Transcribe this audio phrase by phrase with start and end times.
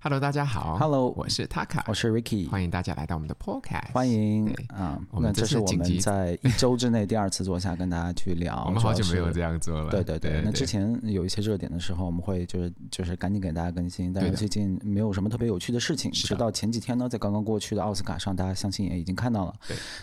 [0.00, 0.78] Hello，大家好。
[0.78, 3.90] Hello，我是 Taka，我是 Ricky，欢迎大家来到我们的 Podcast。
[3.92, 8.62] 欢迎啊，那这是我们在一周之内第二次坐下跟大家去聊。
[8.64, 9.90] 我们好久没有这样做了。
[9.90, 14.12] 对对对，那之前有一些热点的时候，我们会就是就是赶紧给大家更新。
[14.12, 19.54] 但是最近没有什么特别有趣的事情，直到前几天呢，在刚刚过去的奥斯卡上，大家相信也已经看到了，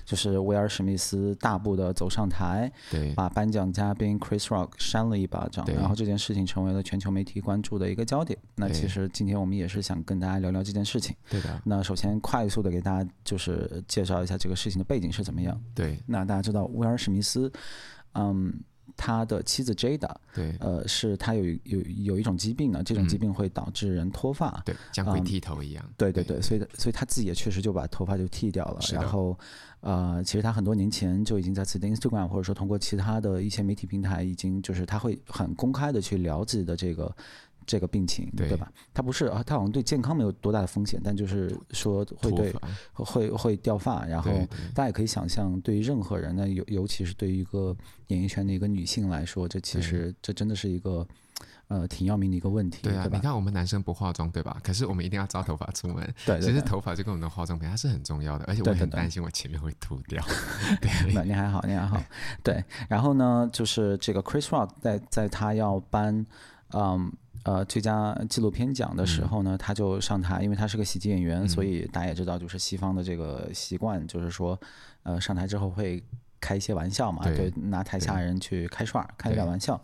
[0.03, 8.37] 就是威尔史密斯大步的走上台，对，把颁奖嘉宾 Chris Rock 扇了一巴掌，然后这件事情成为了全球媒体关注的一个焦点。
[8.55, 10.65] 那其实今天我们也是想跟大家聊聊。
[10.65, 11.61] 这件事情，对的。
[11.63, 15.61] 那首先快速的给大家就是介绍一下这个事情的背景是怎么样。
[15.75, 15.99] 对。
[16.07, 17.51] 那大家知道威尔史密斯，
[18.13, 18.51] 嗯，
[18.97, 25.85] 他的妻子 Jada，对，呃，是他有有有一种疾病呢，这种疾病会导致人脱发，对，像鬼剃头一样。
[25.95, 28.79] 对对对，所以所以他自己也确实就把头发就剃掉了。
[28.91, 29.37] 然后，
[29.81, 37.15] 呃，其实他很多年前就已经在自己的 Instagram 或者说通过其他的一些媒体平台，已经就是他会很公开的去聊自己的这个。
[37.65, 38.71] 这个病情对，对吧？
[38.93, 42.53] 它不是啊，它好像对健康没有多大的风险，但就是说会对
[42.93, 44.31] 会会掉发，然后
[44.73, 47.75] 大家也可以想象，对于任何人呢，尤尤其是对于一个
[48.07, 51.07] 演艺圈的一个女性来说，这其实这真的是一个
[51.67, 53.07] 呃挺要命的一个问题，对啊。
[53.07, 53.17] 对？
[53.17, 54.57] 你看我们男生不化妆对吧？
[54.63, 60.23] 可是我们一定要扎头发出门， 对，其实头发就跟我们的化妆品它是很重要的，而且我很担心我前面会秃掉。
[60.79, 61.99] 对，那你还好，你还好。
[62.43, 66.25] 对，然后呢，就是这个 Chris Rock 在在他要搬
[66.73, 67.11] 嗯。
[67.45, 74.59] 呃，最佳纪录片奖的时候呢，他就上台，因为他是个喜剧演员，嗯，所以大家也知道，就是西方的这个习惯，就是说，
[75.03, 76.03] 呃，上台之后会
[76.39, 79.79] 开一些玩笑嘛，对，对，拿台下人去开涮，开一点玩笑。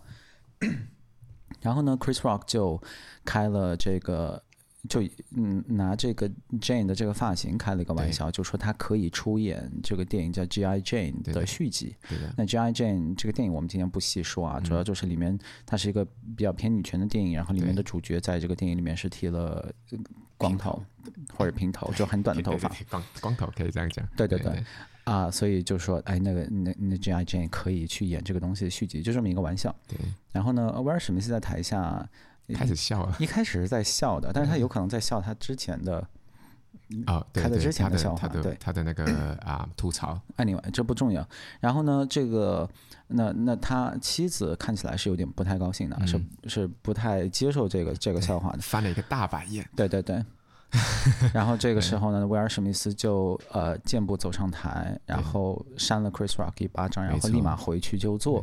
[1.61, 2.81] 然后呢，Chris Rock 就
[3.23, 4.43] 开了这个。
[4.89, 5.01] 就
[5.35, 6.27] 嗯拿这个
[6.59, 10.81] Jane 的这个发型开了一个玩笑，就说她可以出演这个电影叫 G.I.
[10.81, 11.95] Jane 的续集。
[12.09, 12.33] 对的。
[12.35, 12.73] 那 G.I.
[12.73, 16.03] Jane 这个电影我们今天不细说啊，主要就是里面它是一个
[16.35, 19.71] 比较偏女权的电影，然后里面的主角在这个电影里面是剃了
[20.35, 20.83] 光头
[21.35, 22.67] 或者平头，就很短的头发。
[22.89, 24.03] 光光头可以这样讲。
[24.17, 24.63] 对对对。
[25.03, 27.23] 啊，所以就说哎，那个那那 G.I.
[27.23, 29.75] Jane 可以去演这个东西的续集，就这么一个玩笑。
[29.87, 29.97] 对。
[30.31, 32.09] 然后呢，威尔史密斯在台下。
[32.51, 35.97] 开始笑了，一开始是在笑的，但是他有可能在笑他之前的
[37.05, 39.05] 啊、哦，开的之前的笑话，对他的那个
[39.45, 40.19] 啊吐槽。
[40.37, 41.27] Anyway，这不重要。
[41.59, 42.69] 然后呢，这个
[43.07, 49.67] 那那他妻子看起来是有点不太高兴的，嗯、是是不太接受这个这个笑话的，翻了一个大白眼。
[49.75, 50.23] 对对对。
[51.33, 58.41] 然后这个时候呢，威尔史密斯就呃健步走上台，然后扇了 Chris Rock 一巴掌，然后立马回去就坐。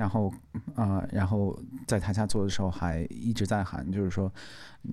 [0.00, 0.32] 然后，
[0.74, 1.54] 啊、呃，然后
[1.86, 4.32] 在台下做的时候还一直在喊，就是说，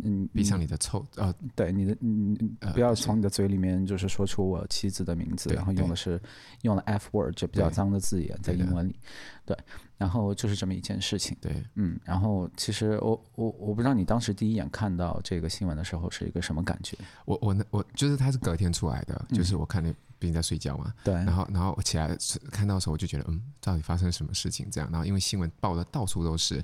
[0.03, 2.37] 嗯，闭上你的臭，呃，对，你的，嗯，
[2.73, 6.21] 不要从你的嘴里面就是说出我妻子的名字，然后用的是
[6.63, 8.99] 用了 F word，就比较脏的字眼在英文里，
[9.45, 9.63] 对，对，
[9.97, 16.97] 然后就是这么一件事情，对，嗯，然后其实我我我不知道你当时第一眼看到这个新闻的时候是一个什么感觉？
[17.23, 19.93] 我我我就是他是隔天出来的，就是我看那。
[20.19, 22.15] 毕竟在睡觉嘛，对，然后然后我起来
[22.51, 24.67] 看到的时候，我就觉得，嗯，到底发生什么事情？
[24.71, 26.63] 这样，然后因为新闻报的到处都是，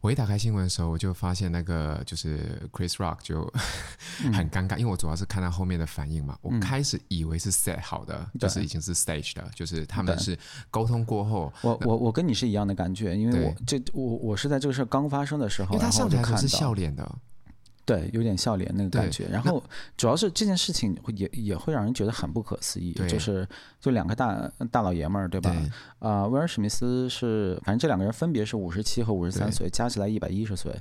[0.00, 3.44] 我一打开新闻的时候，我就发现那个就是 Chris Rock 就
[4.32, 10.38] 很尴尬，嗯，因为我主要是看他后面的反应嘛，我开始以为是 set 好的，嗯，就是已经是 stage 的，就是他们是
[10.70, 17.18] 沟通过后，我我我跟你是一样的感觉，因为我这我我是在这个事刚发生的时候，因为他上台是笑脸的。
[17.84, 19.26] 对，有点笑脸那个感觉。
[19.26, 19.62] 然后
[19.96, 23.46] 主要是这件事情也也会让人觉得很不可思议，就是
[23.80, 25.50] 就两个大大老爷们儿，对吧？
[25.98, 30.72] 啊、呃，威尔史密斯是，反正这两个人分别是五十七和五十三岁，加起来一百一十岁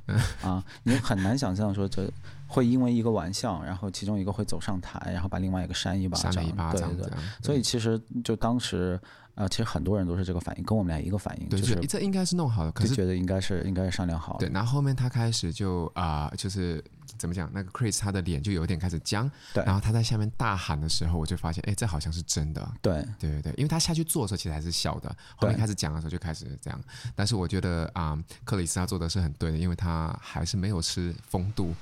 [0.42, 2.08] 啊，你很难想象说这
[2.48, 7.20] 会因为一个玩笑，然后其中一个会走上台，然后把另外一个扇一巴掌，扇一巴掌，对对对。
[7.42, 9.00] 所以其实就当时。
[9.42, 14.40] 啊，其实很多人都是这个反应，跟我们俩一个反应，对，就是这应该是弄好的，可是觉得应该是应该是商量好了。
[14.40, 16.84] 对，然后后面他开始就啊、呃，就是
[17.18, 26.80] 怎么讲，那个 Chris 他的脸就有点开始僵，对，然后他在下面大喊的时候，我就发现，哎，这好像是真的，对，对对对，因为他下去做的时候其实还是笑的，后面开始讲的时候就开始这样，
[27.16, 31.74] 但是我觉得啊、呃，克里斯他做的是很对的，因为他还是没有失风度，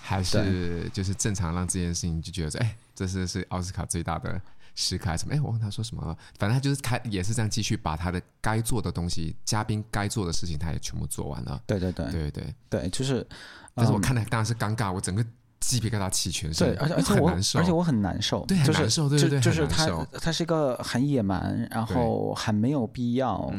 [0.00, 4.40] 还是就是正常让这件事情就觉得说，哎，这是是奥斯卡最大的。
[4.80, 5.34] 时刻什么？
[5.34, 6.16] 哎，我问他说什么了？
[6.38, 11.62] 反正他就是开，也是这样继续把他的该做的东西，嘉宾该做的事情，他也全部做完了。
[11.66, 13.26] 对对对对对对，就是。
[13.72, 15.24] 但是我看的当然是尴尬，我整个
[15.60, 16.68] 鸡皮疙瘩起全身。
[16.68, 18.44] 对，而且而且我很难受，而且我很难受。
[18.46, 19.08] 对，很难受。
[19.08, 19.86] 对对对，就是他
[20.20, 23.50] 他是一个很野蛮，然后很没有必要，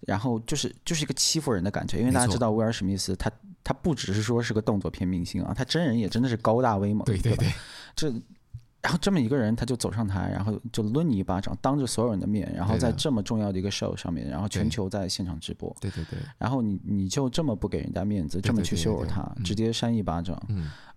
[0.00, 2.00] 然后就是就是一个欺负人的感觉。
[2.00, 3.30] 因为大家知道威尔史密斯，他
[3.62, 7.04] 他不只是说是个动作片明星啊，他真人也真的是高大威猛。
[7.04, 7.52] 对对对，
[7.94, 8.12] 这。
[8.82, 20.40] 然后这么一个人，他就走上台，然后就抡你一巴掌，当着所有人的面，然后在这么重要的一个 show 上面，然后全球在现场直播，对对对，然后你你就这么不给人家面子，这么去羞辱他，直接扇一巴掌，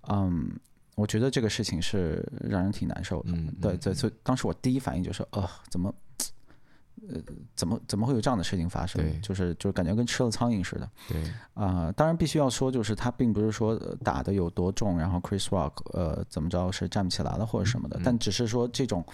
[0.08, 0.50] 嗯，
[0.96, 3.34] 我觉得这个事情是让人挺难受的。
[3.62, 5.94] 对对，所以当时我第一反应就是，呃，怎么？
[7.10, 7.22] 呃，
[7.56, 9.22] 怎么怎么会有这样的事情发生？
[9.22, 10.90] 就是就是感觉跟吃了苍蝇似的。
[11.08, 11.22] 对
[11.54, 19.06] 啊、呃，当然必须要说，就是他并不是说打的有多重，然后 Chris Rock 呃怎么着是站不起来了或者什么的，嗯、但只是说这种。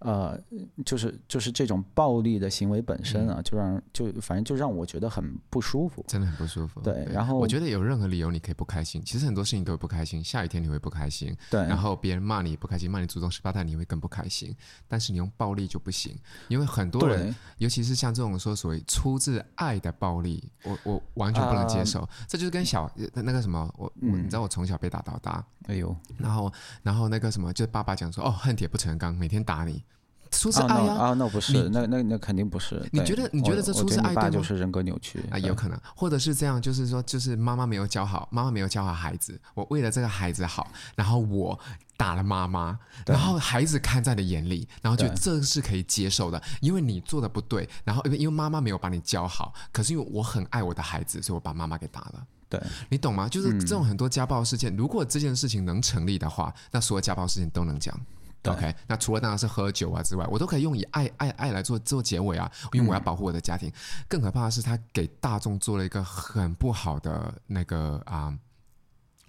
[0.00, 0.38] 呃，
[0.84, 6.80] 就是就是这种暴力的行为本身啊，嗯、就让就反正就让我觉得很不舒服，真的很不舒服。
[6.80, 10.24] 对，然后我觉得有任何理由你可以不开心，其实很多事情都会不开心。
[10.24, 11.60] 下雨天你会不开心，对。
[11.60, 14.56] 然后别人骂你不开心，骂你祖宗十八代你会更不开心。
[14.88, 16.16] 但是你用暴力就不行，
[16.48, 22.00] 因为很多人，尤其是像这种说所谓出自爱的暴力，我我完全不能接受。
[22.00, 26.50] 呃、这就是跟小那个什么，我、嗯、我你知道我从小被打到大，哎呦，然后
[26.82, 29.84] 然后那个什么，就爸爸讲说哦，恨铁不成钢，每天打你。
[30.30, 30.94] 出自爱呀？
[30.94, 32.86] 啊，那不是，那那那肯定不是。
[32.92, 34.14] 你觉得你觉得这出自爱？
[34.14, 39.40] 爸就是人格扭曲啊，有可能，或者是这样，就是说，就是妈妈没有教好，妈妈没有教好孩子。
[39.54, 41.58] 我为了这个孩子好，然后我
[41.96, 52.26] 打了妈妈，然后孩子看在了眼里，然后觉得这是可以接受的，因为你做的不对，然后因为因为妈妈没有把你教好，可是因为我很爱我的孩子，所以我把妈妈给打了。
[52.48, 53.28] 对，你懂吗？
[53.28, 57.98] 就是这种很多家暴事件，如果这件事情能成立的话，那所有家暴事件都能讲。
[58.44, 63.68] OK，那除了当然是喝酒啊之外，我都可以用以爱爱爱来做做结尾啊，因为我要保护我的家庭。
[63.68, 63.72] 嗯、
[64.08, 68.32] 更可怕的是，他给大众做了一个很不好的那个啊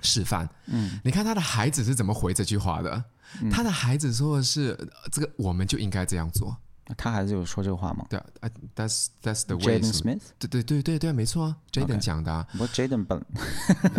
[0.02, 0.48] 示范。
[0.68, 3.04] 嗯，你看他的孩子是怎么回这句话的？
[3.42, 4.78] 嗯、他的孩子说的是
[5.12, 6.56] ：“这个我们就应该这样做。”
[6.98, 8.06] 他还是有说这个话吗？
[8.10, 9.80] 对啊，That's That's the way。
[9.80, 10.22] Jaden Smith。
[10.40, 12.48] 对对对对对，没错啊，Jaden 讲的。
[12.52, 13.24] 不过 Jaden 本，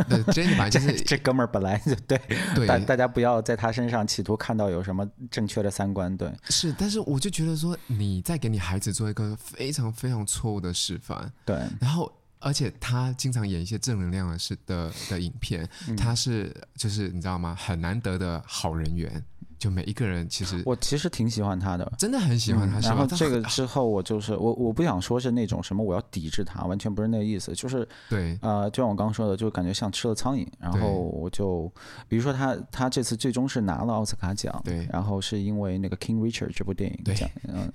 [0.08, 2.20] 对 Jaden 本来就是 这哥们儿本来就对
[2.54, 6.16] 对，大大家不要在他身上企图看到有什么正确的三观。
[6.16, 11.32] 对，是，但是我就觉得说你在给你孩子做一个非常非常错误的示范。
[11.44, 17.56] 对，然后而且他经常演一些正能量的是的的影片，他是就是你知道吗？
[17.58, 19.24] 很难得的好人缘。
[19.62, 22.80] 就每一个人，其实我其实挺喜欢他的，真的很喜欢他。
[22.80, 30.44] 嗯、然后 这个之后，我就是我，我不想说是那种什么我要抵制他，完全不是那个意思，就是对，呃，就像我刚刚说的，就感觉像吃了苍蝇。
[30.58, 31.72] 然后我就，
[32.08, 37.70] 比如说他，他这次最终是拿了奥斯卡奖，对，然后是因为那个《King Richard》这部电影讲，嗯，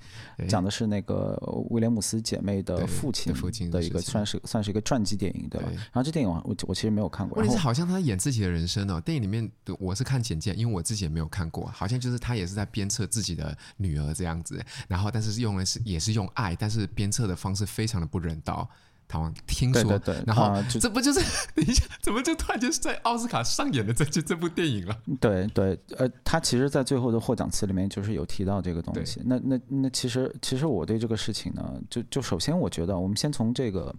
[0.46, 1.38] 讲的是那个
[1.70, 5.68] 威廉姆斯姐妹的父亲父亲的一个算是算是一个传记电影，对吧？
[5.72, 11.72] 然后这电影我我其实没有看过，问题是好像他演自己的人生哦，电影里面我是看简介，因为我自己也没有看过。
[11.78, 18.68] 好像就是他也是在鞭策自己的女儿这样子，然后但是用的是也是用爱，但是鞭策的方式非常的不人道。
[19.10, 21.20] 他们听说，对对对，然后、啊、这不就是
[21.54, 24.94] 等一下，怎么就突然间在奥斯卡上演的这这这部电影了？
[25.18, 29.22] 对对，呃，他其实，在最后的获奖词里面就是有提到这个东西。
[29.24, 33.94] 那那那其实其实我对这个事情呢，就就首先我觉得，我们先从这个。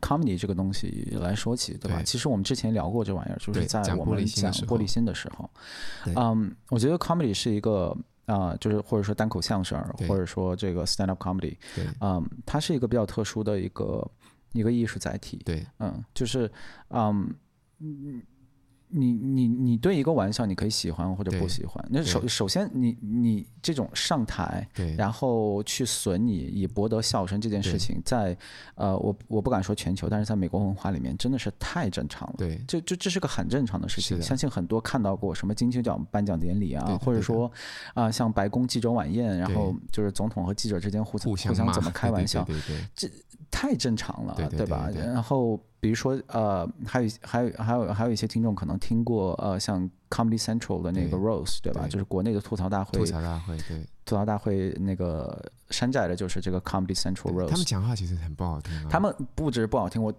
[0.00, 1.98] Comedy 这个东西来说起，对吧？
[1.98, 5.50] 对，其实我们之前聊过这玩意儿，就是在我们讲玻璃心的时候，
[6.16, 7.96] 嗯，我觉得 comedy 是一个
[8.26, 9.78] 啊、呃，就是或者说单口相声，
[10.08, 11.56] 或者说这个 stand up comedy，
[12.00, 14.10] 嗯，它是一个比较特殊的一个
[14.52, 16.50] 一个艺术载体，对，嗯，就是
[16.90, 17.32] 嗯。
[18.92, 21.82] 你你你对一个玩笑，你可以喜欢或者不喜欢。
[21.90, 28.36] 那首首先你，你你这种上台，对，然后去损你以博得笑声这件事情，在
[28.74, 32.34] 呃，我我不敢说全球，但是在美国文化里面真的是太正常了。
[32.38, 34.20] 对，就就这是个很正常的事情。
[34.20, 37.46] 相信很多看到过什么金球奖颁奖典礼啊，或者说
[37.94, 43.10] 啊、呃，像白宫记者晚宴，然后就是总统和记者之间互相互相怎么开玩 笑，对对，这
[43.50, 44.90] 太正常了，对吧？
[44.94, 45.58] 然后。
[45.82, 51.88] 比如说，呃，还有还有还有还有一些听众可能听过，呃，像 Comedy Central 的那个 Roast，对，对吧？
[51.88, 52.92] 就是国内的吐槽大会。
[52.92, 53.84] 吐槽大会，对。
[54.04, 57.48] 吐槽大会那个山寨的就是这个 Comedy Central Roast。
[57.48, 58.86] 他们讲话其实很不好听啊。
[58.88, 60.14] 他们不止不好听，我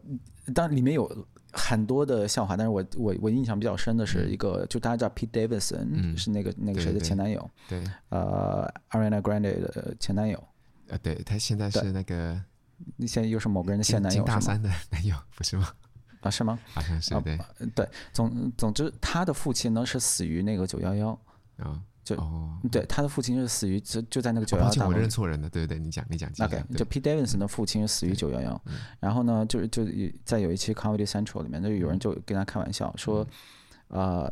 [0.53, 1.09] 当然里面有
[1.53, 10.43] 很多的笑话，但是我我我印象比较深的是一个，嗯、就大家知道 Pete Davidson、嗯、是那个那个谁的前男友，对，对呃，Ariana Grande 的前男友。
[10.89, 12.37] 呃，对他现在是那个。
[12.97, 15.67] 你现在又是某个人的现男友，大三的男友不是吗？
[16.21, 16.57] 啊，是吗？
[16.73, 17.89] 好像是对、啊、对。
[18.11, 21.09] 总总之，他的父亲呢是死于那个九幺幺
[21.57, 24.69] 啊，就哦，对，他的父亲是死于就就在那个九幺幺。
[24.69, 25.49] 抱歉，我认错人了。
[25.49, 26.29] 对对对，你讲你讲。
[26.39, 28.61] OK，就 Pete Davidson 的父亲是死于九幺幺，
[28.99, 29.85] 然后呢，就是就
[30.23, 33.27] 在有一期 Comedy Central 里面，就有人就跟他开玩笑、嗯、说，
[33.89, 34.31] 呃。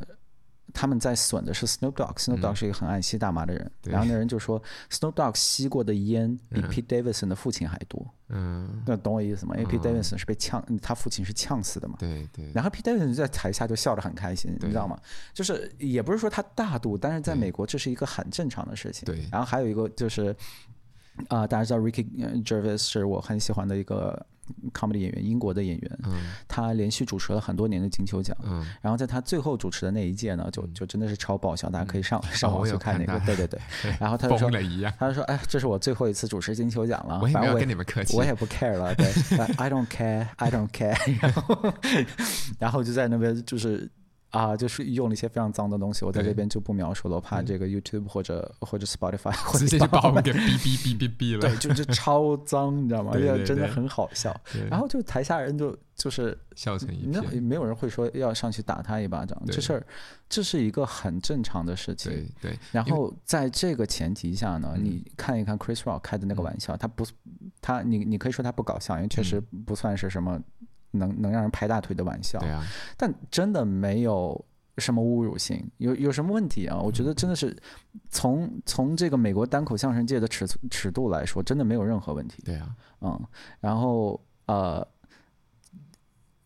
[0.74, 8.06] 他们在损的是 Snoop Dogg，Snoop Dogg 是一个很爱吸大麻的人，然后那人就说 Snoop Dogg 吸过的烟比 Pete Davidson 的父亲还多。
[8.30, 9.56] 嗯，那懂我意思吗？
[9.58, 11.96] 因为 Pete Davidson 是被呛，他父亲是呛死的嘛。
[12.00, 12.52] 对对。
[12.54, 14.98] 然后 Pete Davidson 在台下就笑得很开心，你知道吗？
[15.34, 19.06] 就是也不是说他大度，但是在美国这是一个很正常的事情。
[19.06, 19.28] 对。
[19.32, 20.36] 然后还有一个就是，
[21.28, 22.06] 啊，大家知道 Ricky
[22.44, 24.26] Gervais 是我很喜欢的一个。
[24.74, 33.60] Comedy 演员，英国的演员，嗯，他连续主持了很多年的金球奖，嗯，然后在他最后主持的那一届呢，就就真的是超爆笑，大家可以上上网去看那个，对对对，
[34.00, 34.50] 然后他就说，
[34.98, 39.06] 他就说，哎，这是我最后一次主持金球奖了，我也没有跟你们客气，我也不 care 了，对
[39.58, 41.74] ，I don't care，I don't care，然后
[42.60, 43.90] 然后就在那边就是。
[44.32, 51.42] 啊，就是用了一些非常脏的东西，我在这边就不描述了，我怕这个 YouTube 或者或者 Spotify 直接就把我们给哔哔哔哔哔了。
[51.42, 53.12] 对，就是超脏，你知道吗？
[53.14, 54.34] 对对对，真的很好笑。
[54.70, 59.86] 然后就台下人就就是笑成一片，那没有人会说要上去打他一巴掌，这事儿
[60.30, 62.12] 这是一个很正常的事情。
[62.12, 62.60] 对对。
[62.72, 67.06] 然后在这个前提下呢，你看一看 Chris Rock 开的那个玩笑，他不，
[67.62, 70.42] 他你你可以说他不搞笑，因为确实不算是什么。
[70.92, 72.64] 能能让人拍大腿的玩笑，对啊，
[72.98, 74.46] 但真的没有
[74.78, 76.80] 什么侮辱性，有有什么问题啊？
[76.80, 77.56] 我觉得真的是
[78.10, 82.42] 从从这个美国单口相声界的尺尺度来说，真的没有任何问题。
[82.44, 83.20] 对啊，嗯，
[83.60, 84.88] 然后呃。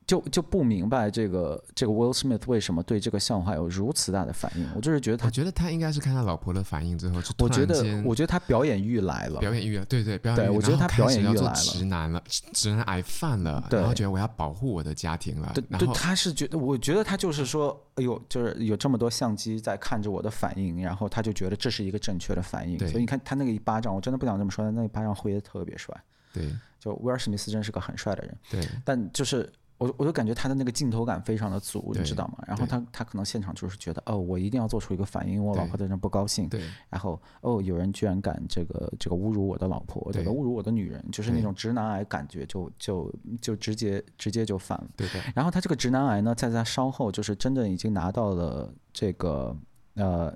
[0.08, 4.68] 就就不明白这个这个 Will Smith 为什么对这个笑话有如此大的反应。
[4.76, 10.56] 我就是觉得他，我觉得他应该是看他老婆的反应之后，我觉得我觉得他表演欲来了，表演欲了，对对，表演欲。
[10.56, 15.52] 我觉得他表演欲来了，直男了，直男癌犯了，然后觉得我要保护我的家庭了。
[15.56, 22.78] 对对，他是觉得，我觉得他就是说，哎呦，就是有这么多相机在看着我的反应，然后他就觉得这是一个正确的反应。
[22.78, 25.96] 所以你看他那个一巴掌，我真的不想这么说，那一巴掌挥的特别帅。
[26.32, 28.38] 对，就威尔史密斯真是个很帅的人。
[28.52, 29.52] 对，但就是。
[29.78, 32.44] 我我就感觉他的那个镜头感非常的足，你知道吗？
[32.48, 36.48] 然后他他可能现场就是觉得，哦，我一定要做出一个反应，我老婆在那不高兴。
[36.48, 36.62] 对。
[36.90, 44.88] 然后哦，有人居然敢这个这个侮辱我的老婆，这个侮辱我的女人，就是那种直男癌感觉就就就直接直接就犯了。
[44.96, 45.22] 对对。
[45.36, 49.54] 然后他这个直男癌呢，在他稍后就是真的已经拿到了这个
[49.96, 50.34] 呃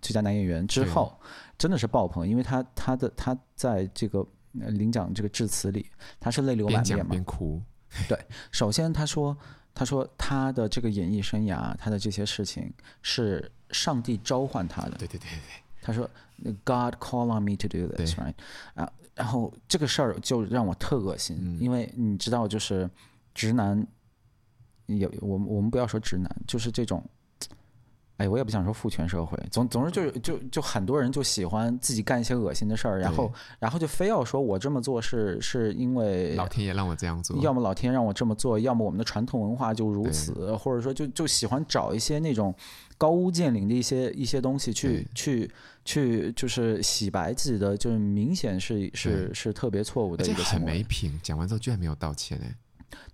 [0.00, 1.12] 最佳男演员之后，
[1.58, 5.86] 真的是爆棚，因为他他的他在这个领奖这个致辞里，
[6.18, 6.82] 他是泪流满面嘛。
[6.84, 7.62] 边讲边哭。
[8.06, 8.18] 对，
[8.52, 9.36] 首先他说，
[9.74, 14.92] 他说他的这个演艺生涯，他的这些事情是上帝召唤他的。
[14.92, 16.08] 对对对对，他说
[16.64, 18.34] ，God call on me to do this，right？
[18.74, 22.88] 啊，然后这个事儿就让我特恶心，嗯、因为你知道，就是
[23.34, 23.86] 直男，
[24.86, 27.02] 有我们我们不要说直男，就是这种。
[28.18, 42.52] 哎，我也不想说父权社会，总总之就是就就很多人就喜欢自己干一些恶心的事儿，然后然后就非要说我这么做是是因为老天爷让我这样做，要么老天让我这么做，要么我们的传统文化就如此，或者说就就喜欢找一些那种
[42.96, 45.48] 高屋建瓴的一些一些东西去去
[45.84, 50.42] 去就是洗白自己的，就是明显是是是特别错误的一个。
[50.42, 52.52] 很没品，讲完之后居然没有道歉哎，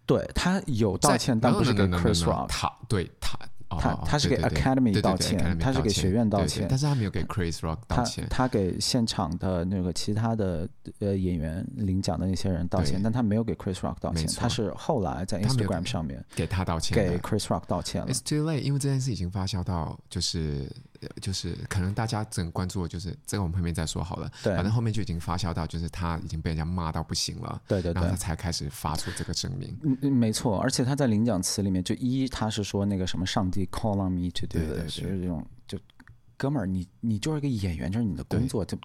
[0.06, 3.38] 对他有道歉，但不是跟 Chris Rock，他对他。
[3.68, 8.26] 他他是给 Academy 道歉，他是给学院道歉，但是他没有给 Chris Rock 道歉。
[8.30, 10.68] 他他给现场的那个其他的
[11.00, 14.28] 呃演员领奖的那些人道歉，但他没有给 Chris Rock 道歉。
[14.36, 18.08] 他是后来在 Instagram 上面给他道歉，给 Chris Rock 道歉了。
[18.12, 20.70] It's too late，因为这件事已经发酵到就是
[21.20, 24.30] 就是可能大家整关注的就是这个，我们后面再说好了。
[24.42, 27.60] 对，反正后面就已经发酵到就是他已经被人家骂到不行了。
[27.66, 29.76] 对对对，然后他才开始发出这个声明。
[29.82, 30.58] 嗯嗯，没错。
[30.58, 34.30] 而且他在领奖词里面就一他是说那个什么上帝 call on me。
[34.34, 35.78] 对对对，就是这种，就
[36.36, 38.76] 哥们儿，你你就是一个演员，就是你的工作，就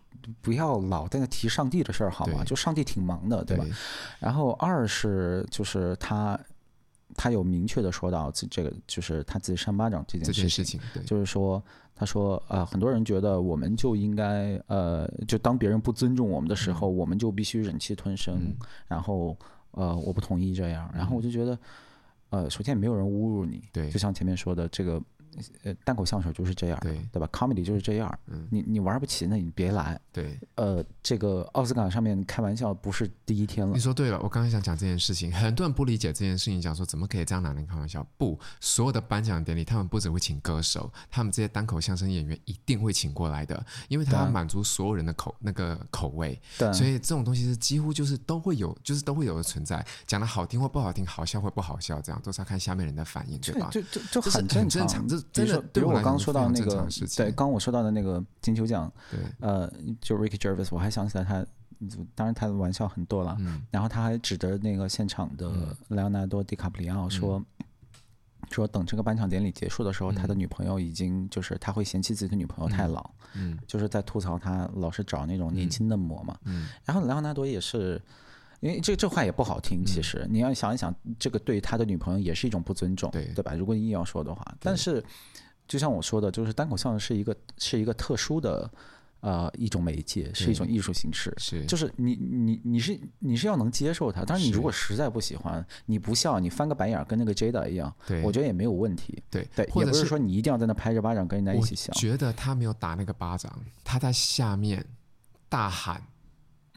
[0.41, 2.43] 不要老在那提上帝的事儿，好吗？
[2.43, 3.65] 就上帝挺忙的，对吧？
[4.19, 6.39] 然后二是就是他，
[7.21, 11.61] 他有明确的说到这个，就是他自己扇巴掌这件事情，事情就是说，
[11.93, 18.55] 他说呃，很多人觉得我们就应该呃，就当别人不尊重我们的时候，嗯、我们就必须忍气吞声，嗯、
[18.87, 19.37] 然后
[19.71, 21.59] 呃，我不同意这样，然后我就觉得，
[22.29, 25.01] 呃，首先也没有人侮辱你，对，就像前面说的这个。
[25.63, 29.99] 呃，单口相声就是这样，对对吧？Comedy 就是这样，嗯，你你玩不起，那你别来。
[30.11, 33.73] 对，呃，这个奥斯卡上面开玩笑不是第一天了。
[33.73, 38.05] 你说对了，我刚才想讲这件事情，很多人不理解这件事情，讲说怎么可以这样拿人开玩笑？
[38.17, 46.39] 不，所有的颁奖典礼，他们不只会请歌手，他们这些单口相声演员一定会请过来的，因为他要满足所有人的口那个口味。
[46.57, 49.85] 对，所以这种东西是几乎就是都会有，就是都会有的存在。
[50.05, 53.69] 讲的好听或不好听，好笑或不好笑，这样都是要看下面人的反应，对吧？
[53.71, 55.99] 就就就很正常，这真的对我。
[56.01, 59.71] 刚说到那个，对，刚我说到的那个金球奖，对，呃，
[60.01, 61.45] 就 Ricky Gervais，我还想起来他，
[62.15, 65.51] 当然他的玩笑很多了，嗯，然后他还指着那个现场的
[65.89, 67.65] 莱昂纳多·迪卡普里奥说，嗯、
[68.49, 78.01] 说等这个颁奖典礼结束的时候，嗯、他的女朋友已经就是他会嫌弃自己的女朋友太老，嗯，就是在吐槽他老是找那种年轻嫩模嘛，嗯，然后莱昂纳多也是。
[78.59, 83.53] 因为这这话也不好听，其实你要想一想，这个对他的女朋友也是一种不尊重，对对吧？
[83.53, 85.03] 如果你硬要说的话，但是
[85.67, 88.69] 就像我说的，就是单口相声是一个是一个特殊的
[89.21, 101.93] 呃一种媒介，是一种艺术形式，是就是你你你是你是要能接受它，但是你如果实在不喜欢，你不笑，你翻个白眼儿，跟那个 Jada 一样，对，我觉得也没有问题，对对，也不是说你一定要在那拍着巴掌跟人家一起笑。
[101.95, 104.85] 我觉得他没有打那个巴掌，他在下面
[105.47, 106.03] 大喊。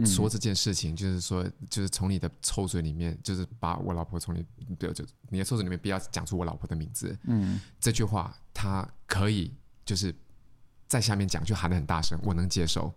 [0.07, 4.45] 说这件事情，就是说，就是从你的臭嘴里面，就是把我老婆从你，
[4.77, 7.17] 对，就你的臭嘴里面不要讲出我老婆的名字。
[7.25, 9.53] 嗯，这句话他可以
[9.85, 10.15] 就是
[10.89, 12.93] 在下面讲，就喊得很大声，我能接受。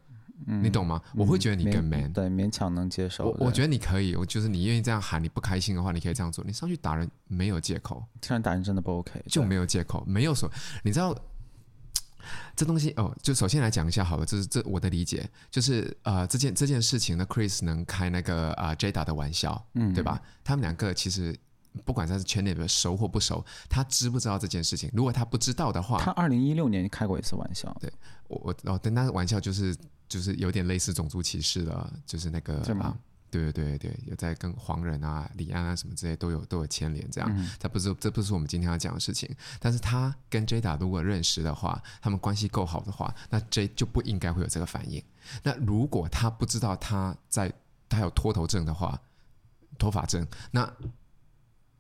[0.48, 1.02] 嗯，你懂吗？
[1.16, 3.26] 我会觉得你更 man，对，勉强能接受。
[3.26, 6.44] 我我觉得你可以，我就是你愿意这样喊，你不开心的话，你可以这样做。
[6.44, 10.50] 你上去打人没有借口，上去打人真的不 OK，就没有借口，没有说，
[10.84, 11.16] 你知道。
[12.56, 20.22] 这东西哦，就首先来讲一下好了，这是这我的理解，就是呃，这件这件事情呢，Chris 能开那个啊、呃、Jada 的玩笑，嗯，对吧？
[20.44, 21.38] 他们两个其实
[21.84, 24.90] 不管他是圈内的熟或不熟，他知不知道这件事情？
[24.94, 27.92] 如果他不知道的话，他二零一六年开过一次玩笑，对
[28.28, 29.76] 我我哦，但那个玩笑就是
[30.08, 32.98] 就是有点类似种族歧视的，就是那个啊。
[33.32, 37.48] 对对对对，有在跟黄人啊、李安啊什么之类都有都有牵连，这样。
[37.60, 39.30] 他不是这不是我们今天要讲的事情，
[39.60, 45.04] 但是他跟 Jada 如果认识的话，他们关系够好的话，那 J 就不应该会有这个反应。
[45.44, 47.52] 那如果他不知道他在
[47.90, 49.00] 他有脱头症的话，
[49.78, 50.74] 脱发症，那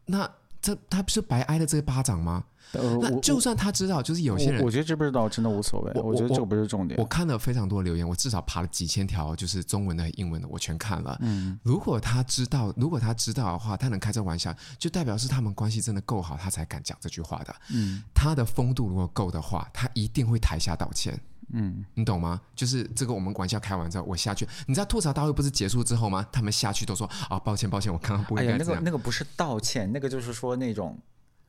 [0.05, 0.29] 那
[0.61, 2.43] 这他不是白挨了这个巴掌吗？
[2.74, 5.91] 呃，那就算他知道，就是有些人，我，我觉得知不知道真的无所谓。
[5.95, 7.00] 我，我觉得这个不是重点。
[7.00, 11.17] 我看了非常多留言，我至少爬了几千条，就是中文的、英文的，我全看了。
[11.22, 17.55] 嗯，如果他知道，如果他知道的话，他能开这玩笑，就代表是他们关系真的够好，他才敢讲这句话的。
[17.74, 21.17] 嗯，他的风度如果够的话，他一定会台下道歉。
[21.53, 22.41] 嗯，你懂吗？
[22.55, 26.27] 就是这个，我们玩笑开完之后，我下去，你知道吐槽大会不是结束之后吗？
[26.31, 28.53] 他们下去都说啊，抱歉，抱歉，我刚刚不应该。
[28.53, 30.98] 哎，那个那个不是道歉，那个就是说那种。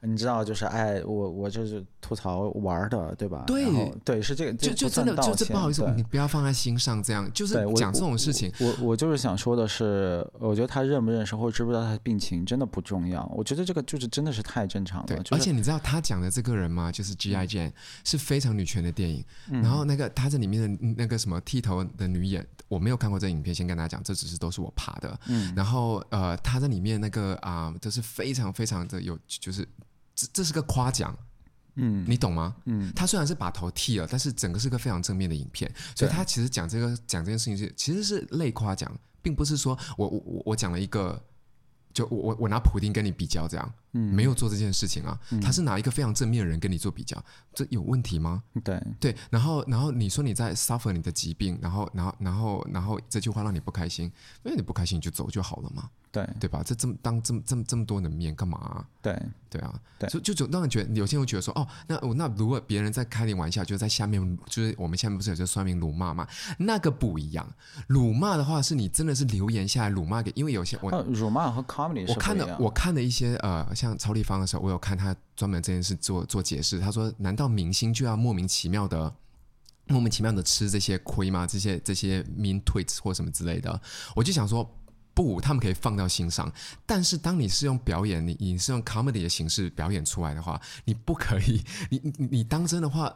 [0.07, 3.45] 你知道，就是哎，我我就是吐槽玩的，对吧？
[3.47, 3.65] 对
[4.05, 8.53] 对，是这个，就就真的就是不好意思，你不要放在心上，这样就是讲这种事情。
[8.61, 13.25] 我我，我就是想说的是，我觉得他认不认识或者知不知道他的病情真的不重要。
[13.35, 15.07] 我觉得这个就是真的是太正常了。
[15.07, 16.93] 对，就是、而且你知道他讲的这个人吗？
[16.93, 17.47] 就是 G.I.
[17.47, 17.73] Jane、嗯、
[18.05, 19.25] 是非常女权的电影。
[19.51, 25.19] 嗯、然后那个他这里面的那个什么剃头的女演，我没有看过这影片，先跟大家讲，这只是都是我爬的。
[25.29, 25.53] 嗯。
[25.57, 29.67] 然后呃，他在里面那个啊，都、呃就是非常非常的有，就是。
[30.17, 31.17] 这这是个夸奖，
[31.75, 32.57] 嗯，你懂吗？
[32.65, 41.23] 嗯，他虽然是把头剃了，但是整个是个非常正面的影片，所以他其实讲这个讲这件事情是其实是类夸奖，并不是说我我我我讲了一个，
[41.93, 47.17] 就我我我拿普丁跟你比较这样，嗯，没有做这件事情啊，他是拿一个非常正面的人跟你做比较，
[47.55, 48.43] 这有问题吗？
[48.63, 54.05] 对对，然后然后你说你在 suffer 你的疾病，然后然后然后然后这句话让你不开心，
[54.45, 55.89] 因为你不开心你就走就好了嘛。
[56.13, 56.63] 对对吧？
[56.65, 58.87] 这这么当这么这么这么多人面干嘛、啊？
[59.03, 59.15] 对
[59.51, 66.27] 对啊，对，就就就让人觉得有些人会觉得说，哦，那我那如果别人在开你玩笑，就在下面，就是我们下面不是有些酸民辱骂嘛？
[66.59, 67.47] 那个不一样，
[67.87, 76.81] 辱骂的话是你真的是留言下来辱骂给，因为有些我、啊、辱骂和 comedy 我看了我看的一些呃，像像超立方的时候，我有看他专门这件事做做解释。
[76.81, 79.15] 他说，难道明星就要莫名其妙的
[79.87, 81.47] 莫名其妙的吃这些亏吗？
[81.47, 83.81] 这些这些 mean tweets 或什么之类的？
[84.15, 84.69] 我就想说。
[85.17, 86.53] 不，他们可以放到心上，
[86.85, 93.11] 但是当你是用表演，你你是用 comedy 的形式表演出来的话，你不可以， 你你你当真的话，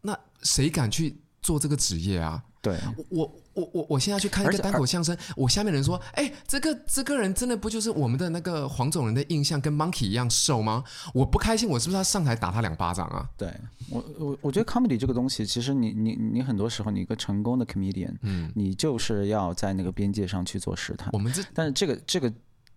[0.00, 2.42] 那谁敢去做这个职业啊？
[2.62, 2.76] 对，
[3.08, 10.84] 我我我我现在去看一个单口相声，我下面人说，哎，这个这个人真的不就是我们的那个黄种人的印象跟 Monkey 一样瘦吗？
[11.14, 13.26] 我不开心，我是不是要上台打他两巴掌啊？
[13.38, 13.50] 对
[13.88, 21.08] 我我我觉得 comedy 这个东西，其实你你你很多时候，你一个成功的 comedian，嗯，你就是要在那个边界上去做试探。
[21.14, 22.30] 我们这，但是这个这个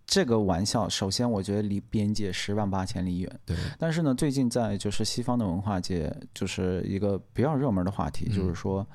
[0.06, 3.40] 这个玩笑，首先我觉得离边界十万八千里远。
[3.44, 3.54] 对。
[3.78, 8.86] 但是呢，最近在就是西方的文化界，就是一个比较热门的话题，嗯、就是说。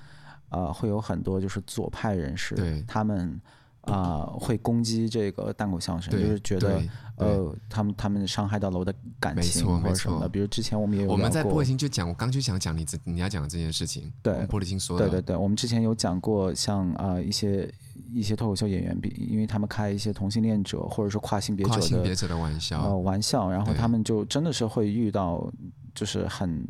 [0.50, 3.40] 呃，会有很多就是左派人士，对他们
[3.82, 6.82] 啊、呃、会攻击这个单口相声，就是觉得
[7.18, 10.28] 呃他们他们伤害到了我的感情或者什么的。
[10.28, 14.12] 比如之前我们也有我们在玻璃心就讲，我刚就想讲你这你要讲的这件事情。
[14.24, 15.08] 对，玻璃心说的。
[15.08, 17.72] 对对对，我们之前有讲过像啊、呃、一些
[18.12, 25.48] 一些脱口秀演员，比因为他们开一些同性恋者或者说跨性别者的跨性别者的玩笑，呃玩笑，然后他们就真的是会遇到
[25.94, 26.66] 就是很。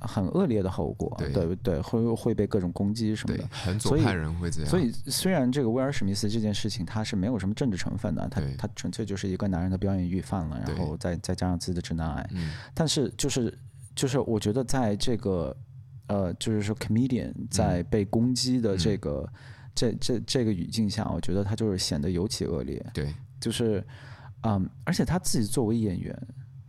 [0.00, 1.80] 很恶劣的后果，对不对？
[1.80, 4.68] 会会被各种攻击什么的，很左派人会这样。
[4.68, 12.30] 所以，所以虽然这个威尔史密斯这件事情，他是没有什么政治成分的，他他纯粹就是一个男人的表演欲犯了，然后再再加上自己的直男癌。
[12.72, 13.56] 但是，就是
[13.94, 15.54] 就是，我觉得在这个
[16.06, 19.40] 呃，就是说，comedian 在被攻击的这个、嗯、
[19.74, 22.84] 这这这个语境下，我觉得他就是显得尤其恶劣。
[22.94, 23.84] 对，就是
[24.44, 26.18] 嗯，而且他自己作为演员，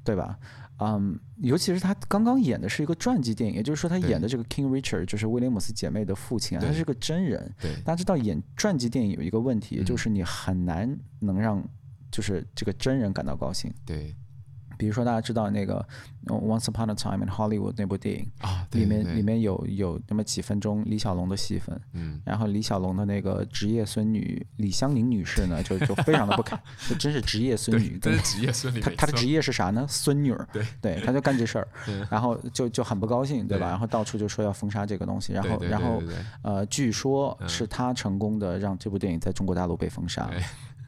[0.03, 0.37] 对吧？
[0.83, 7.53] 嗯，尤其是他刚刚演的是一个传记电影，也就是说他演的这个 King Richard 就是威廉姆斯姐妹的父亲啊，他是个真人。
[7.61, 11.63] 对，大家知道演传记电影有一个问题，嗯、就是你很难能让
[12.09, 13.71] 就是这个真人感到高兴。
[13.85, 14.15] 对。
[14.81, 15.85] 比如说，大家知道那个
[16.43, 28.79] 《Once Upon a Time in Hollywood》那部电影啊，里面里面有有那么几分钟李小龙的戏份，嗯，然后李小龙的那个职业孙女李香凝女士呢，就就非常的不堪， 就真是职业孙女，真是职业孙女。
[28.79, 29.85] 她她的职业是啥呢？
[29.87, 30.65] 孙女儿，对。
[30.81, 31.67] 对，她就干这事儿，
[32.09, 33.67] 然后就就很不高兴，对吧？
[33.67, 36.01] 然后到处就说要封杀这个东西，然后然后
[36.41, 40.27] 呃，据说是她成功的让这部电影在中国大陆被封杀，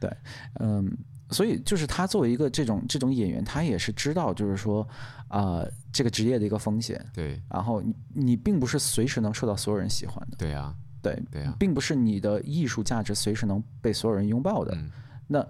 [0.00, 0.10] 对，
[0.58, 0.90] 嗯。
[1.34, 4.86] 所以，就是他作为一个这种这种演员，他也是知道，就是说，
[5.28, 7.04] 啊、呃，这个职业的一个风险。
[7.12, 7.42] 对。
[7.50, 10.36] 然后你你并不是随时能受到所有人喜欢的。
[10.38, 10.74] 对啊。
[11.02, 11.20] 对。
[11.30, 11.56] 对啊。
[11.58, 14.74] 并不是你的艺术价值随时能被所有人拥抱的。
[14.76, 14.90] 嗯。
[15.26, 15.46] 那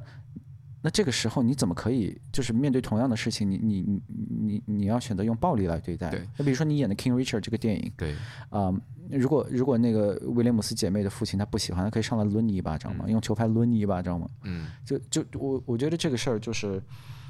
[0.85, 6.11] 那这个时候你怎么可以就是面对同样的事情，你你你你你要选择用暴力来对待？
[6.11, 6.29] 对。
[6.37, 7.91] 那比如说你演的《King Richard》这个电影。
[7.97, 8.13] 对。
[8.51, 8.81] 啊、呃。
[9.11, 14.29] 如果如果那个威廉姆斯姐妹的父亲他不喜欢，他可以上来抡你一巴掌嘛，嗯、用球拍抡你一巴掌嘛。
[14.43, 16.83] 嗯，就就我我觉得这个事儿就是。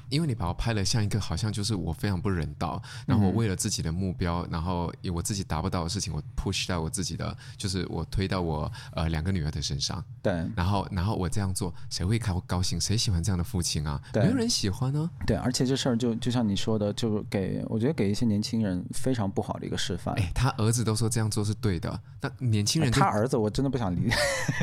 [0.09, 10.03] 因为你把我拍的像一个好像就是我非常不人道，然后我为了自己的目标，然后我自己达不到的事情，我 push 到我自己的，就是我推到我呃两个女儿的身上。
[10.23, 10.33] 对。
[10.57, 12.81] 然后然后我这样做，谁会开高兴？
[12.81, 14.01] 谁喜欢这样的父亲啊？
[14.13, 14.23] 对。
[14.25, 15.09] 没有人喜欢呢。
[15.27, 20.15] 对，而且这事儿就就像你说的，就是给我觉得给一些年轻人非常不好的一个示范。
[20.17, 24.09] 哎，他儿子都说这样做是对的，那年轻人他儿子我真的不想理，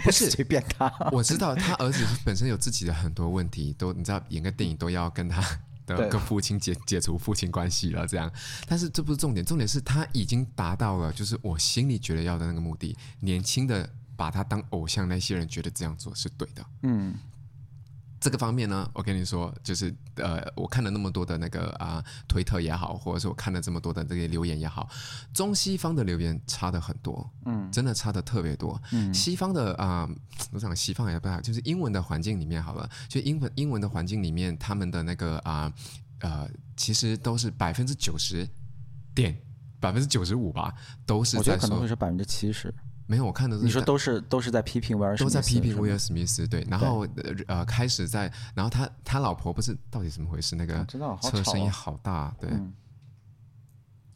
[0.03, 0.91] 不 是随便他。
[1.11, 5.41] 我知道他儿子本身有自己的很多问题，都你知道演个电影都要跟他。
[5.83, 8.31] 的跟父亲解 解除父亲关系了，这样，
[8.67, 12.95] 但是这不是重点，重点是他已经达到了，就是我心里觉得要的那个目的。
[13.19, 17.15] 年轻的把他当偶像那些人觉得这样做是对的，嗯。
[18.21, 24.87] 这个方面呢，我跟你说，就是呃，我看了那么多的那个啊、呃、推特也好，或者是我看了这么多的这些留言也好，
[25.33, 28.79] 中西方的留言差的很多，嗯，真的差的特别多。
[28.91, 30.15] 嗯，西方的啊、呃，
[30.51, 35.73] 我想西方也不好，就是英文的环境里面好了，就英文英文的环境里面，他们的那个啊
[36.19, 38.47] 呃，呃，其实都是百分之九十
[39.15, 39.35] 点
[39.79, 40.71] 百分之九十五吧，
[41.07, 42.71] 都是在说，我觉得可能会是百分之七十。
[43.07, 47.05] 没有，我看的是你说都是都是在批评威尔史密斯，都在批评威尔史密斯，对，然后
[47.47, 50.55] 呃开始在，然后他他老婆不是到底怎么回事？
[50.55, 50.85] 那个
[51.21, 52.73] 车声音好大，对，嗯、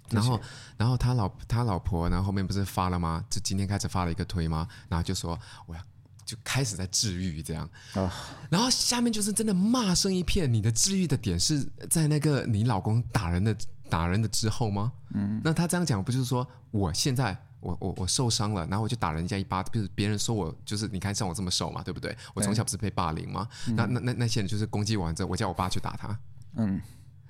[0.10, 0.40] 然后
[0.78, 3.22] 然后他老他老婆，然后后面不是发了吗？
[3.30, 4.66] 就今天开始发了一个推吗？
[4.88, 5.82] 然后就说我要
[6.24, 8.10] 就开始在治愈这样，啊、
[8.50, 10.52] 然后下面就是真的骂声一片。
[10.52, 13.54] 你的治愈的点是在那个你老公打人的
[13.90, 14.94] 打人的之后吗？
[15.14, 17.38] 嗯，那他这样讲不就是说我现在？
[17.66, 22.16] 我我我受伤了，然后我就打人家一巴，就是别人说我就是你看像我这么瘦嘛，对不对？
[22.36, 23.48] 我从小不是被霸凌吗？
[23.76, 26.20] 那那那那些人就是攻击完之后，我叫我爸去打他，
[26.58, 26.80] 嗯，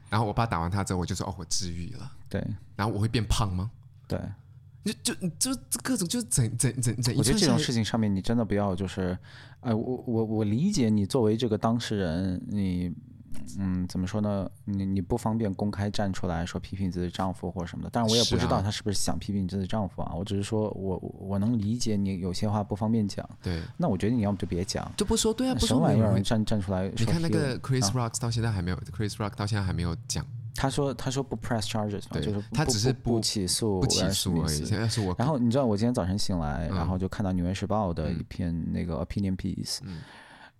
[0.09, 2.45] 然后我爸打完他之后，我就说哦，我治愈了，对，
[2.75, 3.71] 然后我会变胖吗？
[4.07, 4.19] 对，
[4.83, 9.17] 就就就各种就是整整整整，我觉得这种事情上面你真的不要就是，
[9.61, 12.93] 哎，我我我理解你作为这个当事人，你。
[13.59, 14.49] 嗯，怎么说呢？
[14.65, 20.11] 你你不方便公开站出来说批评自己的丈夫或者什么的，但是我也不知道她是不是想批评你自己的丈夫啊。
[20.11, 23.27] 啊我只是说我我能理解你有些话不方便讲。
[23.41, 25.33] 对，那我觉得你要么就别讲，就不说。
[25.33, 26.89] 对啊，不说玩意儿站站出来。
[26.95, 30.25] 你看那个 Chris Rock 到现在还没有、啊、，Chris Rock 到现在还没有讲。
[30.57, 34.63] 他说他说不 press charges，对就是他只是不，不起诉，不起诉而已。
[34.63, 35.13] 现在是我。
[35.19, 39.97] 然后你知道我今天早晨醒来，嗯、然后就看到《纽约时报》的一篇那个 opinion piece，、嗯、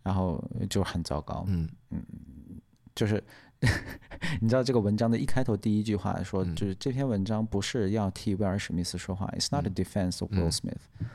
[0.04, 1.46] 然后就很糟糕。
[1.48, 2.04] 嗯嗯，
[2.96, 3.24] 就是。
[4.42, 11.08] 你知道这个文章的一开头第一句话说，就是这篇文章不是要替威尔史密斯说话、嗯、，It's not a defense of Will Smith、嗯。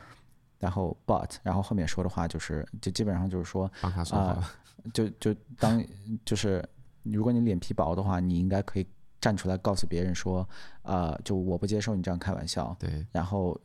[0.57, 4.43] 然后，but，然后后面说的话就是，就基本上就是说，帮他说话、
[4.83, 5.81] 呃，就就当
[6.25, 6.67] 就是，
[7.03, 8.87] 如果你脸皮薄的话，你应该可以
[9.21, 10.45] 站出来告诉别人说，
[10.81, 12.75] 呃，就我不接受你这样开玩笑。
[12.79, 13.05] 对。
[13.11, 13.57] 然后，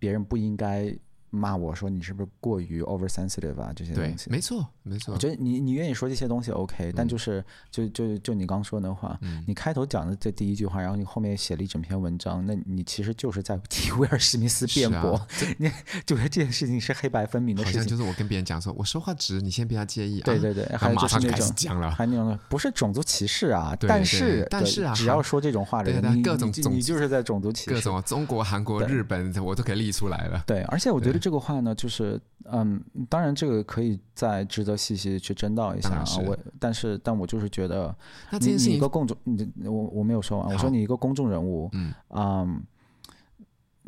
[0.00, 0.94] 别人不应该。
[1.36, 3.72] 骂我说你是不是过于 oversensitive 啊？
[3.74, 5.12] 这些东西，没错，没错。
[5.14, 15.14] 我觉得你你愿意说这些东西 OK，、嗯、但就是就就就你刚说的话、嗯，你开头讲的这第一句话，然后你后面写了一整篇文章，那你其实就是在替威尔史密斯辩驳。
[15.14, 15.26] 啊、
[15.58, 15.70] 你
[16.04, 17.80] 就觉得这件事情是黑白分明的事情。
[17.80, 20.20] 好像就是我跟别人讲说，我说话直，你先不要介意。
[20.20, 26.22] 对对对，还有就是那种讲了，还有那种不是种族歧视啊，对对对但是但是啊，只要说这种话的人，你
[26.70, 27.74] 你就是在种族歧视。
[27.74, 30.42] 各种中国、韩国、日本，我都可以列出来了。
[30.46, 32.20] 对，而且我觉得这个话呢，就是。
[32.48, 36.04] 嗯，当然这个可以再值得细细去争道一下啊。
[36.24, 37.92] 我，但是，但我就是觉得，
[38.30, 42.62] 那这件事你一个公众，你我我没有说完，我说你一个公众人物，嗯，嗯，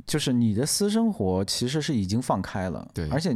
[0.05, 3.33] 就是你的私生活其实是已经放开了，对，而且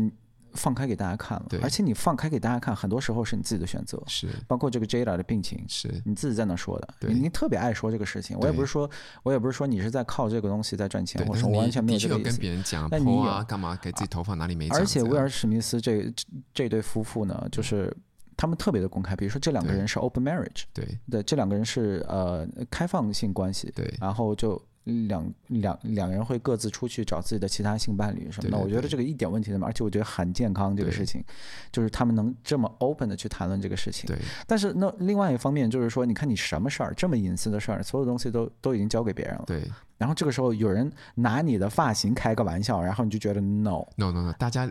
[0.54, 1.60] 放开给大家看了，对。
[1.60, 4.28] 而且你放开给大家看，很多时候是你自己的选择，是。
[4.46, 5.88] 包括这个 Jada 的病情，是。
[6.04, 7.12] 你自己在那说的，对。
[7.12, 8.88] 你你特别爱说这个事情，我也不是说，
[9.22, 12.30] 我也不是说你是在靠这个东西在赚钱，或者说我完全没有这个意思。
[12.30, 14.68] 跟别人讲，那你有啊，干嘛给自己头发哪里没？
[14.68, 17.94] 而且威尔史密斯这这这对夫妇呢，就是
[18.36, 20.86] 他们特别的公开，比如说这两个人是 open marriage，对。
[21.10, 24.60] 对，这两个人是呃开放性关系，对，然后就。
[24.84, 30.76] 两两两人会各自出去找自己的其他性伴侣什么的，我觉得这个一点问题都没有，而且我觉得很健康。
[30.76, 31.22] 这个事情，
[31.70, 34.06] 就是他们能这么 open 的去谈论这个事情。
[34.06, 34.16] 对。
[34.46, 39.44] 但是那另外一方面就是说，你看你什么事儿这么隐私的事儿，所有东西都都已经交给别人了。
[39.46, 39.62] 对。
[39.98, 44.68] 然后这个时候有人拿你的发型开个玩笑，然后你就觉得 no no no no，大家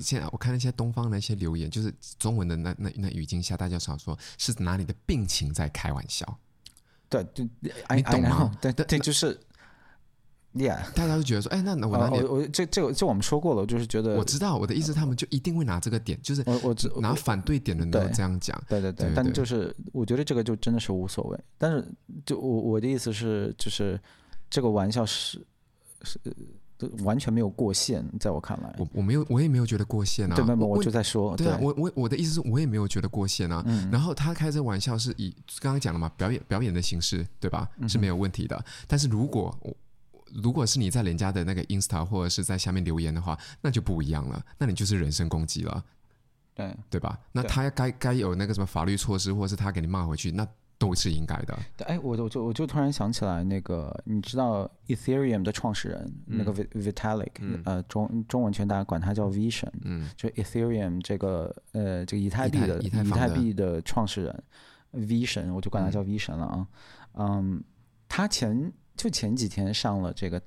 [0.00, 6.26] 现在我看那些东方的一些留言，就是中文的那那那语境下，大家想说是拿你的病情在开玩笑。
[7.08, 7.48] 对对，
[7.94, 8.50] 你懂吗？
[8.60, 9.38] 对对，就是。
[10.54, 21.84] Yeah，大家都觉得说，哎，那那我拿我我这这个这我们说过了，我就是觉得我知道我的意思，他们就一定会拿这个点，就是我我拿反对点的人都这样讲，对对对，但就是我觉得这个就真的是无所谓，但是
[22.24, 24.00] 就我我的意思是，就是
[24.48, 25.44] 这个玩笑是
[26.04, 26.20] 是
[27.02, 37.68] 完全没有过线，在我看来，我我没有我也没有觉得过线啊，对，没有，我就在说，对啊，我我我的意思是我也没有觉得过线啊，嗯、然后他开这玩笑是以刚刚讲了嘛，表演表演的形式，对吧？
[37.88, 39.76] 是没有问题的，嗯、但是如果我。
[40.32, 45.84] 如果是你在人家的那个 Insta 或者是在下面留言的话，那就不一样了，那你就是人身攻击了，
[46.54, 47.18] 对对吧？
[47.32, 50.46] 那他该该有那个什么法律措施，或者是他给你骂回去，那
[50.78, 51.56] 都是应该的。
[51.86, 64.42] 哎，我我就我就突然想起来，那个你知道 Ethereum 的创始人、嗯、那个 Vitalik，、嗯、呃中中文圈大家管他叫 Vision，嗯，就 Ethereum 这个呃这个以太币的以太币的创始人
[64.92, 66.66] Vision，，我就管他叫 Vision 了啊，
[67.14, 67.64] 嗯，嗯
[68.08, 68.72] 他前。
[68.96, 70.40] 就前几天上了这个《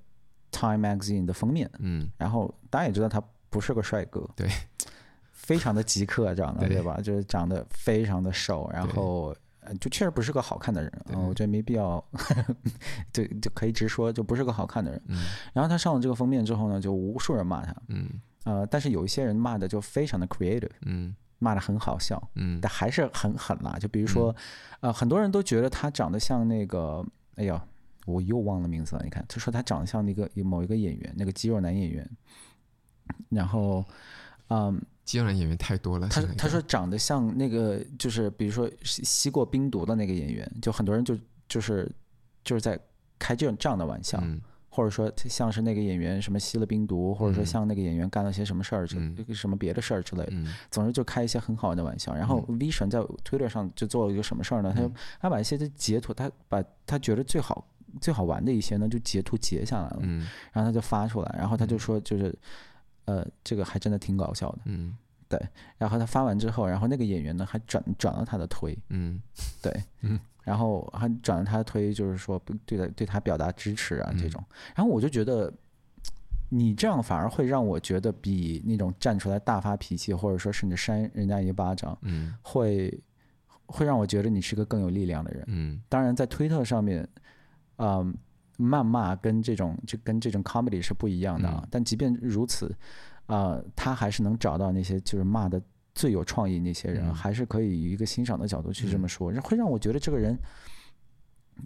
[0.51, 4.47] Time Magazine》的封面，嗯，然后大家也知道他不是个帅哥，对，
[5.31, 6.99] 非常的极客长得，对，对吧？
[7.01, 9.35] 就是长得非常的瘦，然后
[9.81, 12.03] 就确实不是个好看的人啊、嗯，我觉得没必要，
[13.11, 15.01] 就就可以直说，就不是个好看的人。
[15.07, 18.09] 嗯，然后他上了这个封面之后呢，就无数人骂他，嗯，
[18.45, 23.77] 呃，但是有一些人骂的就非常的 creative，嗯，骂的很好笑，嗯，但还是很狠啦。
[23.77, 24.31] 就比如说，
[24.79, 27.05] 嗯、呃，很多人都觉得他长得像那个，
[27.35, 27.61] 哎呀。
[28.07, 32.09] 我又忘了名字了，你看，他说他长得像那个某一个演员，那个肌肉男演员。
[33.29, 33.83] 然后，
[34.49, 36.07] 嗯，肌肉男演员太多了。
[36.09, 41.17] 他他说长得像那个，就是比如说吸过冰毒的那个演员，就很多人就
[41.47, 41.89] 就是
[42.43, 42.79] 就是在
[43.19, 52.13] 开这种这样的玩笑，嗯、或者说像是那个演员什么吸了冰毒，或者说像那个演员干了些什么事儿，就、嗯、什么别的事儿之类的、嗯，总之就开一些很好玩的玩笑。
[52.13, 54.73] 然后 V 神在 Twitter 上就做了一个什么事儿呢？
[54.75, 57.67] 他、嗯、他把一些截图，他把他觉得最好。
[58.01, 62.37] 最好玩的一些呢，就截图截下来了，嗯，然后他就发出来，然后他就说，就是，
[63.05, 64.95] 呃，这个还真的挺搞笑的，嗯，
[65.29, 65.39] 对。
[65.77, 69.21] 然后他发完之后，然后那个演员呢还转转了他的推，嗯，
[69.61, 69.71] 对，
[70.01, 74.43] 嗯，然后还转了他的推，就是说对他对他表达支持啊这种。
[74.75, 75.51] 然后我就觉得，
[76.49, 83.01] 你这样反而会让我觉得比那种站出来大发脾气，或者说甚至扇人家一巴掌，嗯，会
[83.65, 85.81] 会让我觉得你是个更有力量的人，嗯。
[85.89, 87.07] 当然，在推特上面。
[87.77, 88.05] 呃，
[88.57, 91.61] 谩骂跟这种就跟这种 comedy 是不一样的啊。
[91.63, 92.75] 嗯、但即便如此，
[93.27, 95.61] 呃，他还是能找到那些就是骂的
[95.95, 100.37] 最有创意那些人，嗯、还是可以以一个欣赏的角度去这么说，嗯、会让我觉得这个人，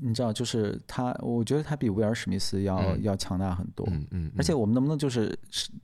[0.01, 3.85] 你知道，就是他，我觉得他比威尔史密斯要、嗯、要强大很多。
[3.89, 4.31] 嗯嗯，嗯。
[4.37, 5.37] 而且我们能不能就是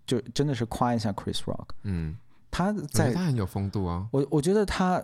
[0.05, 1.67] 就真的是夸一下 Chris Rock？
[1.83, 2.17] 嗯，
[2.51, 4.07] 他在他很有风度啊。
[4.11, 5.03] 我我觉得他。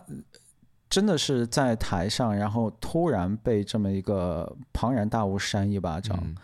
[0.93, 6.35] 真的是在台上，然后突然被这么一个庞然大物扇一巴掌，嗯，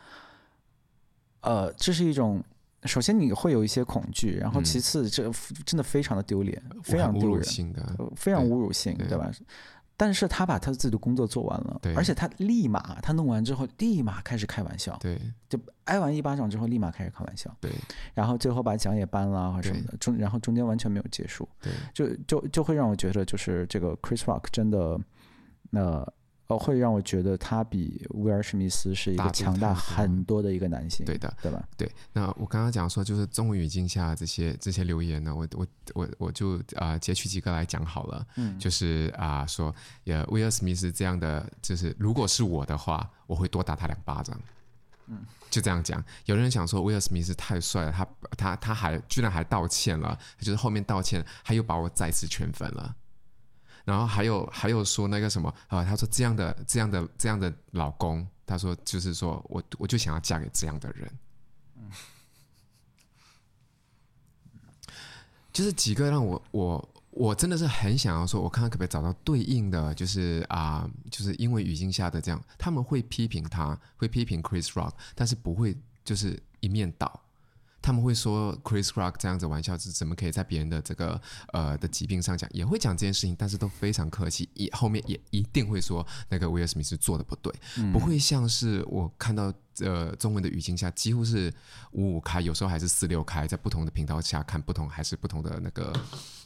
[1.42, 2.44] 呃，这是一种，
[2.86, 5.32] 首先你会有一些恐惧，然后其次这
[5.64, 7.44] 真的非常的丢脸，嗯，非常丢人，
[8.16, 9.32] 非常侮辱性，对，对吧？
[10.00, 17.70] 但是他把他自己的工作做完了，对，而且他立马他弄完之后立马开始开玩笑，对，就挨完一巴掌之后立马开始开玩笑，对，
[18.14, 24.98] 然后最后把奖也颁了或什么的，中然后中间完全没有结束，对，就就就会让我觉得就是这个 Chris Rock 真的，
[25.70, 26.14] 那、呃。
[26.50, 31.64] 哦，会让我觉得他比威尔史密斯是一个强大很多的一个男性，对的，对吧？
[31.78, 31.90] 对。
[32.12, 38.26] 那我刚刚讲说，就是中文语境下这些这些留言呢，我我我我就啊、呃、截取几个来讲好了。
[38.36, 39.74] 嗯，就是啊、呃、说，
[40.06, 44.36] 也威尔史密斯这样的，就是如果是我的话，我会多打他两巴掌。
[45.06, 45.20] 嗯，
[45.52, 46.04] 就这样讲。
[46.26, 52.96] 有人想说威尔史密斯太帅了，他他他还居然还道歉了，就是后面道歉，他又把我再次圈粉了。
[53.86, 55.84] 然后还有还有说那个什么啊？
[55.84, 61.12] 他说这样的这样的这样的老公，他说就是说我我就想要嫁给这样的人。
[65.52, 77.20] 就是几个让我我我真的是很想要说，我看看可不可以找到对应的，就是啊、呃，就是因为语境下的这样，他们会批评他，会批评 Chris Rock，但是不会就是一面倒。
[77.82, 81.20] 他们会说 Chris Rock 这样子玩笑是怎么可以在别人的这个
[81.54, 91.52] 呃的疾病上讲，也会讲这件事情，但是都非常客气，也后面也一定会说那个威尔史密斯做的不对，嗯、不会像是我看到呃中文的语境下几乎是
[91.94, 95.94] 五五开，有时候还是四六开，在不同的频道下看不同还是不同的那个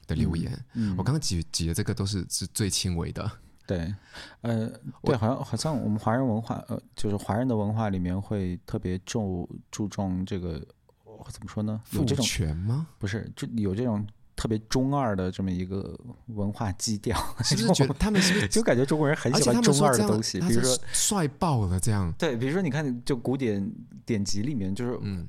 [0.06, 0.54] 的留言。
[0.74, 3.32] 嗯嗯、我刚刚举举的这个都是是最轻微的，
[3.66, 3.94] 对，
[4.42, 10.64] 呃，对，好像好像我们华人文化呃，就是华人的文化里面会特别重注重这个。
[11.30, 11.82] 怎么说呢？
[11.92, 12.88] 有这种权吗？
[12.98, 15.98] 不是，就有这种特别中二的这么一个
[16.28, 20.40] 文化基调，是不是觉得他们是不是 就感觉中国人很喜欢中二的东西？
[20.42, 22.12] 比如说帅爆了这样。
[22.18, 23.72] 对，比如说你看，就古典
[24.06, 25.28] 典籍里面，就是嗯，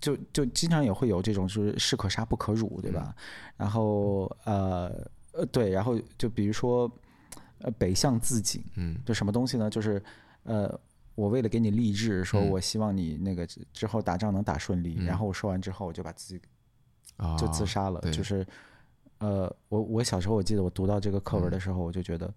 [0.00, 3.14] 就就经常也会有这种，就是士可杀不可辱，对吧？
[3.56, 4.90] 然后呃
[5.32, 6.90] 呃，对，然后就比如说
[7.58, 9.70] 呃，北向自警，嗯，就什么东西呢？
[9.70, 10.02] 就是
[10.44, 10.78] 呃。
[11.14, 16.40] 我为了给你励志，说我希望你那个之后打仗能打顺利，嗯、然后我说完之后，我就把自己
[17.38, 18.00] 就自杀了。
[18.02, 18.46] 哦、就是，
[19.18, 22.32] 呃，我我小时候我记得我读到这个课文的时候，我就觉得。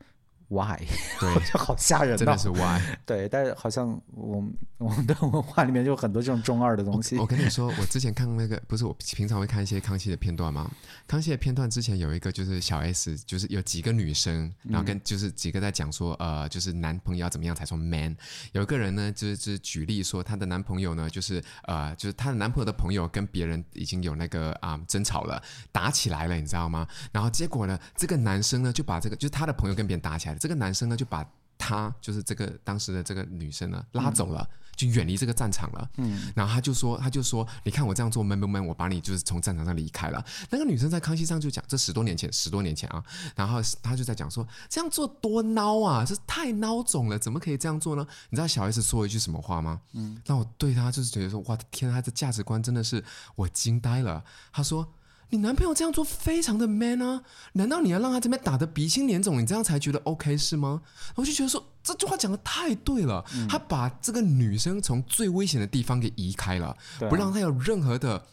[0.54, 0.86] 嗯 Why？
[1.20, 2.80] 对， 就好吓人，真的是 Why？
[3.06, 7.16] 对，但是好像我们我们的文化里面就有很多这种中二的东西。
[7.18, 10.70] 我，我跟你说，我之前看那个，不是我平常会看一些康熙的片段吗？
[11.08, 18.16] 康熙的片段之前有一个就是小 S，就是有几个女生，然后跟就是几个在讲说，呃，就是男朋友要怎么样才算 man。
[18.52, 26.88] 有一个人呢，就是就是举例说，她的男朋友呢，就是呃，就是她的男朋友的朋友跟别人已经有那个啊、呃、争吵了，打起来了，你知道吗？
[27.12, 30.40] 然后结果呢，这个男生呢就把这个就是他的朋友跟别人打起来了。
[30.44, 31.26] 这个男生呢，就把
[31.58, 35.90] 他就是这个当时的这个女生呢拉走了，就远离这个战场了。
[35.96, 38.68] 嗯，然后他就说，他就说，你看我这样做闷不闷？
[38.68, 40.22] 我把你就是从战场上离开了。
[40.50, 43.02] 那个女生在康熙上就讲，这十多年前，十多年前啊，
[43.38, 48.06] 然后他就在讲说，这样做多孬啊，这太孬种了，怎么可以这样做呢？
[48.32, 49.80] 你知道小 S 说一句什么话吗？
[49.94, 53.02] 嗯，那我对他就是觉得说，哇，天啊，他的价值观真的是
[53.36, 54.22] 我惊呆了。
[54.52, 54.94] 他说。
[55.34, 57.24] 你男朋友这样做非常的 man 啊？
[57.54, 60.80] 难道你要让他这边打得鼻青脸肿，你这样才觉得 OK 是吗？
[61.16, 66.78] 我就觉得说这句话讲的太对了，嗯、他把这个女生从最危险的地方给移开了，啊、
[67.10, 68.24] 不让她有任何的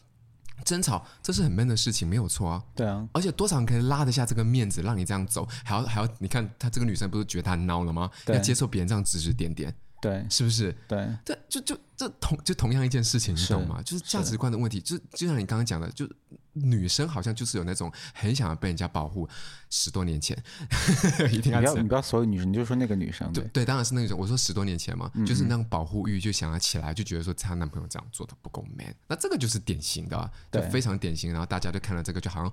[0.62, 2.62] 争吵，这是很 man 的事情，没有错啊。
[2.74, 8.10] 对啊，而且多少人可以拉得下这个面子，让你这样走，还要还要，你看他这个女生不是觉得他孬了吗？
[8.26, 9.74] 要接受别人这样指指点点。
[10.02, 10.74] 对，是不是？
[10.88, 13.80] 对，这就就这同就同样一件事情，你懂吗？
[13.82, 14.80] 就是价值观的问题。
[14.80, 16.06] 就就像你刚刚讲的，就
[16.52, 19.28] 女生好像就是有那种很想要被人家保护。
[19.72, 20.36] 十多年前，
[21.30, 23.32] 一定要你不要你不要所有女生，你就说那个女生。
[23.32, 24.18] 对对，当然是那种。
[24.18, 28.92] 我说十多年前嘛，嗯嗯就是那种保护欲就想要起来，就觉得说她男朋友这样做的不够 man。
[29.06, 31.30] 那这个就是典型的，就非常典型。
[31.30, 32.52] 然后大家就看了这个，就好像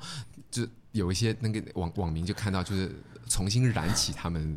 [0.52, 2.96] 就有一些那个网网民就看到，就是
[3.28, 4.56] 重新燃起他们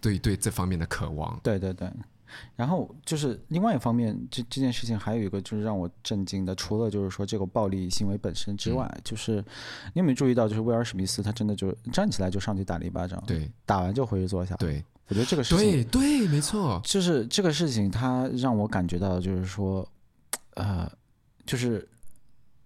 [0.00, 1.36] 对对这方面的渴望。
[1.42, 1.90] 对对对。
[2.54, 9.36] 然后就是另外一方面，这这件事情还有一个就是让我震惊的，除了就是说这个暴力行为本身之外，嗯、就是
[9.94, 19.86] 你有没有注意到，就是威尔史密斯他真的就站起来就上去打了一巴掌，对，打完就回去坐下，对，我觉得这个事情，对对，没错，就是这个事情，他让我感觉到就是说，
[20.54, 20.90] 呃，
[21.44, 21.86] 就是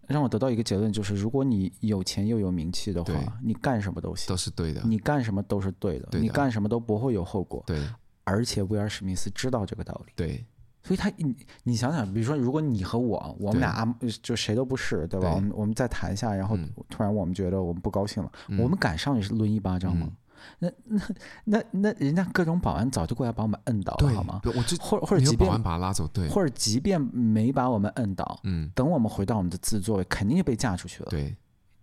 [0.07, 7.79] 让我得到一个结论，就是如果你有钱又有名气的话，你干什么都行，都是对的，你干什么都是对的，对的，你干什么都不会有后果，对。
[8.25, 10.45] 而且威尔史密斯知道这个道理，对，
[10.83, 15.33] 所以他你你想想，比如说，如果你和我，我们俩就谁都不是，对吧？
[15.35, 16.57] 我们我们在台下，然后
[16.89, 20.11] 突然我们觉得我们不高兴了，我们敢上去抡一巴掌吗？
[20.59, 21.01] 那那
[21.45, 24.41] 那那人家各种保安早就过来把我们摁倒了，好吗？
[24.45, 31.37] 我就或或者即便把他拉走，对，或者即便没把我们摁倒，嗯，等我们回到我们的自座位，肯定就被架出去了，对。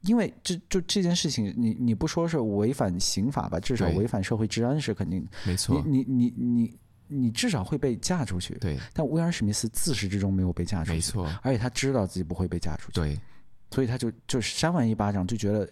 [0.08, 5.30] 因为这就这件事情，你你不说是违反刑法吧，至少违反社会治安是肯定的。
[5.46, 8.56] 没错，你你你你你至少会被架出去。
[8.56, 10.94] 对，但威尔史密斯自始至终没有被架出去。
[10.94, 12.94] 没错，而且他知道自己不会被架出去。
[12.94, 13.20] 对，
[13.72, 15.70] 所以他就就扇完一巴掌，就觉得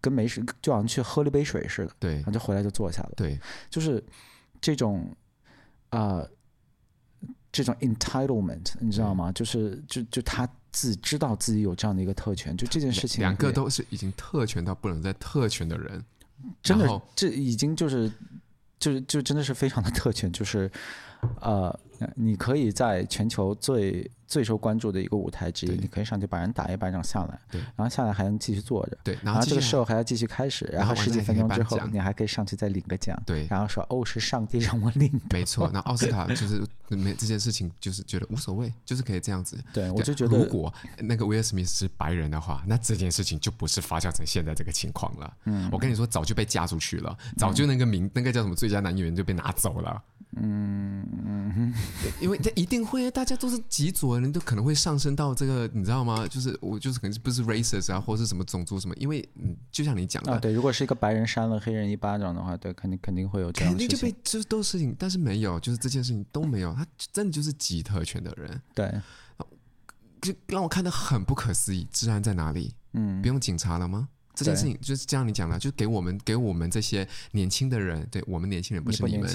[0.00, 1.92] 跟没事，就好像去喝了杯水似的。
[1.98, 3.12] 对，然后就回来就坐下了。
[3.16, 3.38] 对，
[3.70, 4.02] 就是
[4.60, 5.14] 这种
[5.90, 6.30] 啊、呃，
[7.54, 9.30] 这种 entitlement，你知道吗？
[9.30, 10.46] 就是就就他。
[10.76, 16.04] 自知道自己有这样的一个特权，就这件事情，两个都是已经特权到不能再特权的人，
[16.64, 18.10] 真的，这已经就是，
[18.80, 20.68] 就是就真的是非常的特权，就是，
[21.40, 21.78] 呃，
[22.14, 50.02] 你可以在全球最最受关注的一个舞台之一，你可以上去把人打一巴掌下来，对，然后下来还能继续坐着，对，然后这个 show 还要继续开始，然后十几分钟之后你还可以上去再领个奖，对，然后说哦是上帝让我领，没错，那奥斯卡就是没这件事情就是觉得无所谓，就是可以这样子，对，我就觉得如果那个威尔史密斯是白人的话，那这件事情就不是发酵成现在这个情况了，嗯，我跟你说早就被嫁出去了，早就那个名那个叫什么最佳男演员就被拿走了。
[50.36, 51.06] 嗯
[51.56, 51.74] 嗯，
[52.20, 56.26] 因为这一定会，大家都是极左的人，都可能会上升到这个，你知道吗？
[56.28, 68.92] 就是我就是可能不是 racist 啊，或是什么种族什么，因为嗯，就像你讲的，啊，对，如果是一个白人扇了黑人一巴掌的话，对，肯定肯定会有这样的事情，肯定就被这都是事情，但是没有，就是这件事情都没有，他真的就是极特权的人，对，
[70.20, 72.74] 就让我看的很不可思议，治安在哪里？
[72.92, 74.08] 嗯，不用警察了吗？
[74.34, 79.30] 这件事情就是这样，你讲的，就给我们给我们这些年轻的人，对我们年轻人不是你们，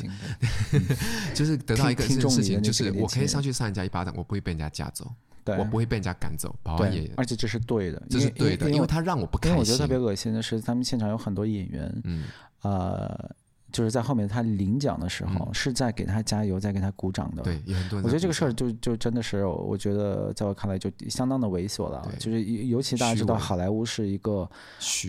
[0.72, 0.80] 你
[1.34, 5.10] 就是得到一个事情，就是我可以上去扇人家一巴掌，我不会被人家架走，
[5.43, 9.58] 对我不会被人家赶走，保安也，而且这是对的，这是对的，因为，因为他让我不开心。
[9.58, 12.26] 我觉得特别恶心的是，他们现场有很多演员，嗯，
[12.62, 13.36] 呃。
[13.72, 17.44] 就是在后面他领奖的时候，嗯、是在给他加油，在给他鼓掌的。
[17.44, 18.04] 对，有很多人。
[18.04, 22.08] 我觉得这个事儿就就真的是，我觉得在我看来就相当的猥琐了。
[22.20, 24.42] 就是尤其大家知道好莱坞是一个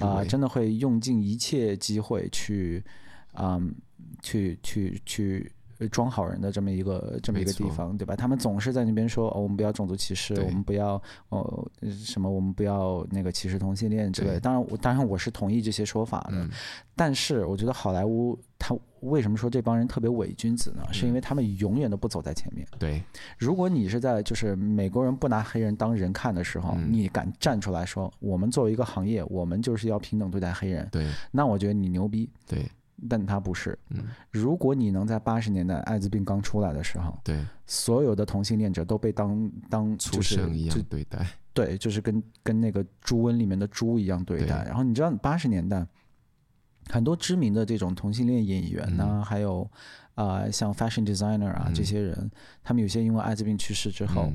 [0.01, 2.85] 啊、呃，真的会用尽一切机会去，
[3.35, 3.75] 嗯，
[4.23, 5.53] 去去去。
[5.89, 8.15] 装好人的这么一个这么一个地方，对吧？
[8.15, 11.01] 他们总是在那边说，哦，我们不要种族歧视，我们不要
[11.31, 11.67] 哦
[12.05, 14.41] 什么，我们不要那个歧视同性恋之类的。
[14.41, 16.33] 当然，我当然我是同意这些说法的。
[16.33, 16.51] 嗯、
[16.95, 20.83] 但是，我觉得好莱坞他为什么说这帮人特别伪君子呢？
[20.87, 22.67] 嗯、是因为他们永远都不走在前面。
[22.79, 23.03] 对，
[23.39, 30.87] 如果你是在就是美国人不拿黑人当人看的时候，嗯、你敢站出来说，我们作为一个行业，我们就是要平等对待黑人。
[30.93, 32.29] 对，那我觉得你牛逼。
[32.47, 32.71] 对。
[33.09, 33.79] 但他不是。
[34.31, 44.65] 如果你能在八十年代艾滋病刚出来的时候，对，所有的同性恋者都被当当畜生一样对待，对，就是跟跟那个猪瘟里面的猪一样对待。
[44.65, 45.87] 然后你知道，八十年代
[46.89, 49.69] 很多知名的这种同性恋演员呢，还有
[50.15, 52.31] 啊，像 fashion designer 啊这些人，
[52.63, 54.33] 他们有些因为艾滋病去世之后，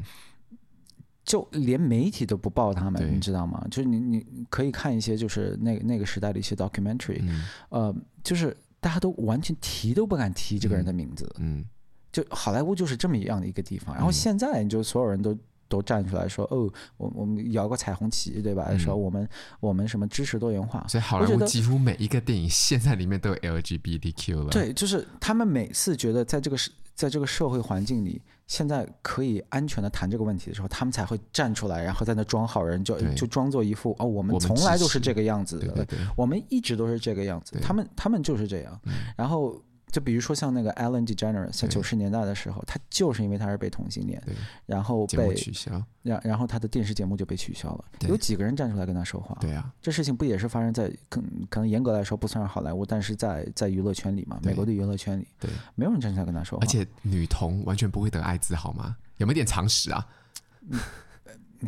[1.26, 3.66] 就连媒体都不报他们，你知道吗？
[3.70, 7.22] 就是你你可以看一些就是那那个时代的一些 documentary，
[7.70, 7.94] 呃。
[8.26, 11.66] 就是大家都完全提都不敢提这个人的名字，嗯，嗯，
[12.12, 13.94] 就好莱坞就是这么一样的一个地方。
[13.94, 16.68] 然后现在你就所有人都都站出来说，哦，
[16.98, 18.66] 我我们摇个彩虹旗，对吧？
[18.72, 20.84] 嗯、说我们我们什么支持多元化。
[20.90, 24.50] 所以好莱坞几乎每一个电影现在里面都有 LGBTQ 了。
[24.50, 28.22] 对，就是他们每次觉得在这个是在这个社会环境里。
[28.48, 37.60] 现在可以安全的谈这个问题的时候，他们才会站出来，然后在那装好人，就就装作一副哦，我们从来都是这个样子的，我们一直都是这个样子。
[37.60, 38.80] 他们他们就是这样，
[39.16, 39.62] 然后。
[39.96, 44.22] 就比如说像那个 Ellen DeGeneres，在九十年代的时候，他就是因为他是被同性恋，
[44.66, 47.86] 然后被取消，然然后他的电视节目就被取消了。
[48.10, 49.38] 有几个人站出来跟他说话？
[49.40, 56.66] 对啊，这事情不也是发生在可可能严格来说不算是好莱坞，但是在在娱乐圈里嘛，美国的娱乐圈里，对，没有人站出来跟他说话。
[56.66, 58.98] 而且女同完全不会得艾滋，好吗？
[59.16, 60.06] 有没有点常识啊？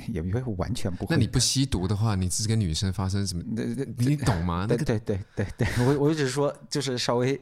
[0.07, 1.15] 也不会完全不会。
[1.15, 3.43] 那你不吸毒的话，你只是跟女生发生什么？
[3.97, 4.65] 你懂吗？
[4.69, 7.39] 那个对对对对，我我只是说，就是稍微，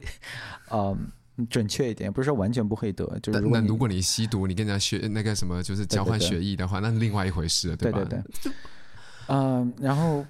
[0.70, 1.10] 嗯，
[1.50, 3.04] 准确一点，不是说完全不会得。
[3.22, 7.98] 就是那如果你吸毒，你跟人家学那个什么，就是交换血液的话，那是另外一回事了，对吧？
[7.98, 8.52] 对对对。
[9.28, 10.24] 嗯，然后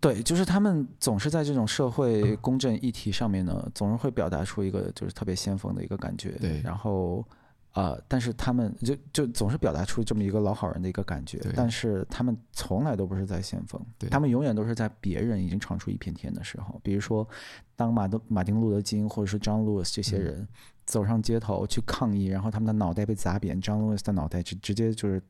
[0.00, 6.30] 对，就是他们总是在这种社会公正议题上面呢，总是会表达出一个就是特别先锋的一个感觉。
[6.40, 7.24] 对，然后。
[7.72, 17.28] 呃，但是他们就就总是表达出这么一个老好人的一个感觉，但是他们从来都不是在先锋，他们永远都是在别人已经闯出一片天的时候，比如说
[17.76, 20.48] 当马德马丁路德金或者是 John Lewis 这些人
[20.86, 25.22] 走上街头去抗议，然后他们的脑袋被砸扁，John Lewis 的脑袋直直接就是。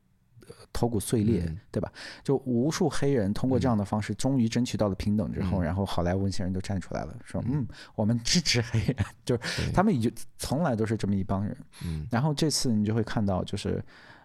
[0.73, 1.93] 头骨碎裂，嗯、对吧？
[2.23, 8.97] 就无数黑人通过这样的方式，终于争取到了平等之后，嗯、然后好莱坞那些人都站出来了，说：“嗯，我们支持黑人。
[9.25, 11.57] ”就是他们已经从来都是这么一帮人。
[11.85, 13.83] 嗯，然后这次你就会看到，就是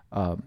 [0.09, 0.37] 呃，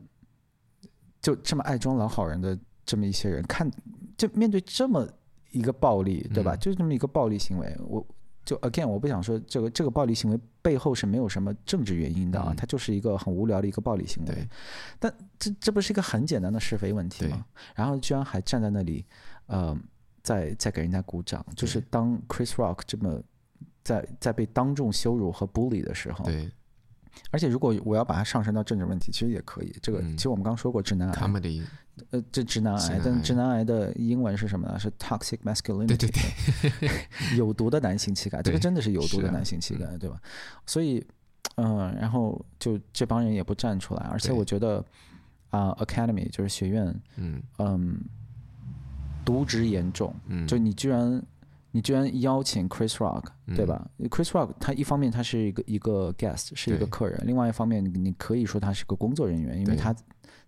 [1.20, 3.70] 就这么爱装老好人的这么一些人，看
[4.16, 5.09] 就面对这么
[5.51, 6.55] 一个暴力，对吧？
[6.55, 8.07] 嗯、就这么一个暴力行为，我。
[8.47, 14.49] 就 again，我不想说这个这个暴力行为背后是没有什么政治原因的啊，它就是一个很无聊的一个暴力行为。
[15.01, 17.44] 但这这不是一个很简单的是非问题吗？
[17.74, 19.05] 然后居然还站在那里，
[19.47, 19.76] 呃，
[20.22, 21.44] 在在给人家鼓掌。
[21.57, 23.20] 就是当 Chris Rock 这么
[23.82, 26.49] 在在被当众羞辱和 bully 的时候，对。
[27.30, 29.74] 而且如果我要把它上升到政治问题，其实也可以。
[29.82, 31.14] 这个其实我们刚说过直男癌。
[32.11, 34.78] 呃，这直男癌，但直男癌的英文是什么呢？
[34.78, 36.90] 是 toxic masculinity，对对对，
[37.38, 40.20] 有毒的男性气概，这个真的是有毒的男性气概，对吧？
[40.66, 41.03] 所以，
[41.57, 44.84] 嗯，然后就这帮人也不站出来，而且我觉得
[45.49, 47.99] 啊、呃、，Academy 就是学院，嗯嗯，
[49.24, 51.22] 渎职严重，嗯，就你居然
[51.70, 59.97] 你居然邀请 Chris Rock，、嗯、对吧？Chris Rock 他一方面他是一个一个 guest，是一个客人，另外一方面你可以说他是个工作人员，因为他。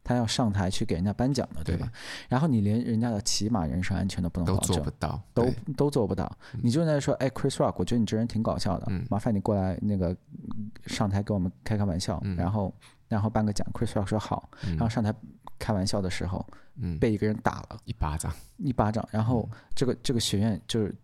[0.03, 1.77] 他要上台去给人家颁奖的，对。
[1.77, 1.87] 吧？
[1.87, 6.31] 对，然后你连人家的起码人身安全都不能保证，都做不到，都都做不到。
[6.63, 10.17] 你就在说，哎，Chris Rock，我觉得你这人挺搞笑的，嗯、麻烦你过来那个
[10.87, 12.75] 上台给我们开开玩笑，嗯、然后
[13.09, 13.67] 然后颁个奖。
[13.73, 15.15] Chris Rock 说好，嗯、然后上台
[15.59, 16.47] 开玩笑的时候，
[16.77, 17.79] 嗯、被一个人打了。
[17.85, 20.95] 一巴掌，一巴掌，然后这个这个学院就是。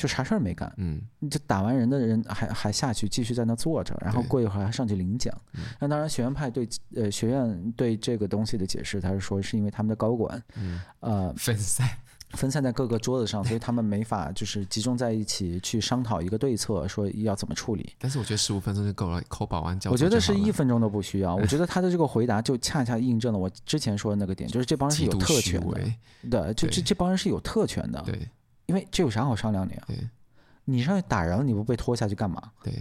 [0.00, 0.98] 就啥事儿没干，嗯，
[1.30, 5.30] 就打完人的人还还下去继续在那坐着，然后过一会儿还上去领奖。
[5.78, 11.86] 那当然，学院派对呃学院对这个东西的解释，他是说是因为他们的高管，嗯，呃分散
[12.30, 17.92] 分散在各个桌子上， 所以他们没法就是集中在一起去商讨一个对策，说要怎么处理。
[17.98, 19.90] 但是我觉得十五分钟就够了，扣保安叫。
[19.90, 21.34] 我觉得是一分钟都不需要。
[21.42, 25.74] 我觉得他的这个回答就恰恰印证了我之前说的那个点，就是这帮人是有特权的，
[26.30, 28.28] 对，就这这帮人是有特权的，对，
[28.70, 29.82] 因为这有啥好商量的呀？
[29.88, 29.98] 对。
[30.64, 32.40] 你上去打人了，你不被拖下去干嘛？
[32.62, 32.72] 对，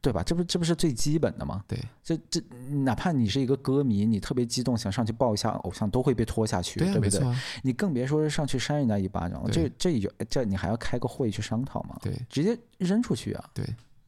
[0.00, 0.22] 对吧？
[0.22, 1.62] 这不这不是最基本的吗？
[1.68, 2.40] 对，这这
[2.84, 7.20] 哪怕你是一个歌迷，你特别激动想上去抱一下偶像，都会被拖下去，对，啊、对不对？
[7.28, 9.50] 啊、你更别说是上去扇人家一巴掌了。
[9.50, 11.98] 这这有这你还要开个会去商讨吗？
[12.00, 13.44] 对，直接扔出去啊！
[13.52, 13.66] 对，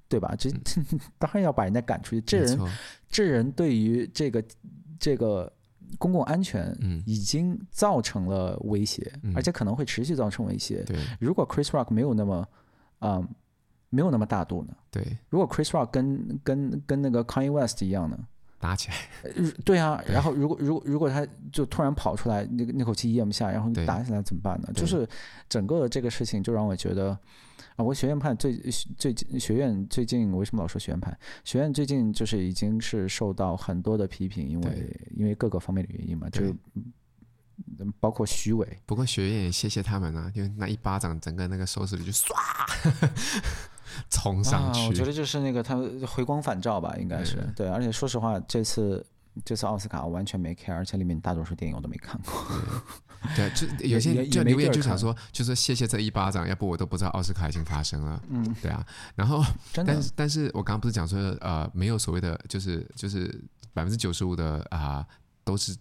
[0.08, 0.34] 对吧？
[0.38, 0.62] 这、嗯、
[1.18, 2.22] 当然要把人家赶出去。
[2.22, 2.58] 这人
[3.10, 4.42] 这人对于这个
[4.98, 5.52] 这个
[5.98, 6.76] 公共安全
[7.06, 10.82] 已经造成了威胁，嗯、而且可能会持续造成威胁。
[10.84, 12.46] 对，如果 Chris Rock 没有那么。
[13.00, 13.28] 啊、嗯，
[13.90, 14.74] 没有那么大度呢。
[14.90, 18.18] 对，如果 Chris Rock 跟跟跟那个 Kanye West 一样呢，
[18.58, 18.96] 打起来。
[19.64, 24.68] 对啊，对然后如果如果如果他就突然跑出来，那个那口气咽不下，然后打起来怎么办呢？
[24.74, 25.08] 就是
[25.48, 27.18] 整个这个事情就让我觉得
[27.76, 28.56] 啊，我学院派最
[28.96, 31.16] 最近学院最近为什么老说学院派？
[31.44, 36.54] 学院最近就是已经是受到很多的批评，因为因为各个方面的原因嘛，就。
[37.98, 42.28] 包括虚伪，不过学院也谢谢他们啊，因为那一巴掌，整个那个收视率就唰
[44.10, 44.86] 冲上去、啊。
[44.88, 45.76] 我觉得就是那个他
[46.06, 47.68] 回光返照吧，应该是对，对。
[47.68, 49.04] 而且说实话，这次
[49.44, 52.32] 这次奥斯卡我完全没 care，而且里面大多数电影我都没看过。
[53.34, 58.22] 对，就 有些就留言就想说，就是谢谢这一巴掌，要不我都不知道奥斯卡已经发生了。
[58.28, 58.84] 嗯，对啊。
[59.14, 59.42] 然后，
[59.74, 63.28] 但是但是我刚刚不是讲说，呃，没有所谓的，就是就是
[63.72, 65.06] 百分之九十五的啊、呃，
[65.44, 65.76] 都是。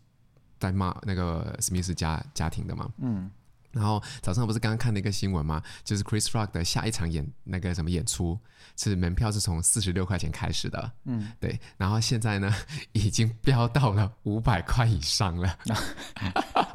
[0.59, 3.29] 在骂那个史密斯家家庭的嘛，嗯，
[3.77, 5.61] 然后早上不是刚刚看了一个新闻吗？
[5.83, 8.37] 就是 Chris Rock 的下一场演那个什么演出，
[8.75, 12.53] 是门票是从四十六块钱开始的，嗯，对，然后现在呢
[12.91, 15.57] 已经飙到了五百块以上了。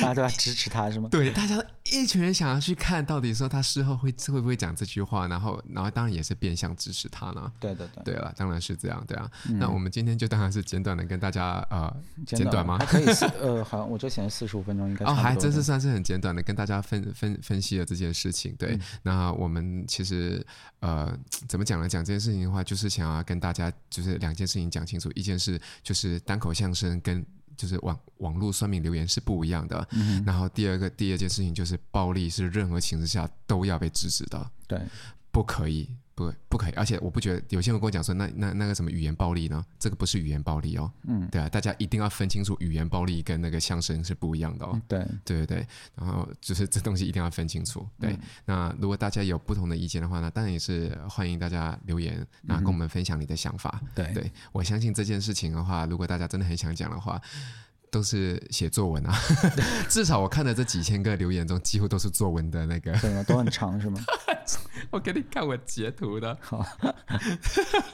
[0.00, 1.08] 大家都要支持他是吗？
[1.10, 7.50] 对，大家一群人想要去看，到底说他事后会会不会讲这句话，然后然后当然也是变相支持他呢。
[7.58, 9.30] 对对对，对了，当然是这样，对啊。
[9.48, 11.94] 嗯、那我们今天就当然是简短的跟大家呃
[12.26, 12.78] 简短，吗？
[12.86, 18.54] 可以是呃，好像我这写四十五分钟应该哦，还真是算是很简短的跟大家分分分析了这件事情。
[18.58, 20.44] 对，嗯、那我们其实
[20.80, 21.16] 呃
[21.48, 21.88] 怎么讲呢？
[21.88, 27.24] 讲这件事情的话，就是想要跟大家就是两件事情讲清楚，一件事就是单口相声跟。
[27.60, 34.80] 就是网网络酸民留言是不一样的，嗯、然后第二个第二件事情就是暴力是任何情况下都要被制止的，对，
[35.30, 35.88] 不可以。
[36.12, 39.64] 不，不可以，而且我不觉得有些人跟我讲说，那那那个什么语言暴力呢？
[39.78, 48.12] 这个不是语言暴力哦，嗯，对啊，大家一定要分清楚语言暴力跟那个相声是不一样的哦，对，对对对，然后就是 这东西一定要分清楚，对。
[48.12, 54.12] 嗯、那如果大家有不同的意见的话呢，当然也是欢迎大家留言，那跟我们分享你的想法，嗯、对。
[54.12, 57.18] 对，我相信这件事情的话，如果大家真的很想讲的话。
[57.90, 59.14] 都是写作文啊，
[59.88, 63.22] 至少我看的这几千个留言中，几乎都是作文的那个，对啊？
[63.24, 64.00] 都很长是吗？
[64.90, 66.36] 我给你看我截图的。
[66.40, 66.64] 好，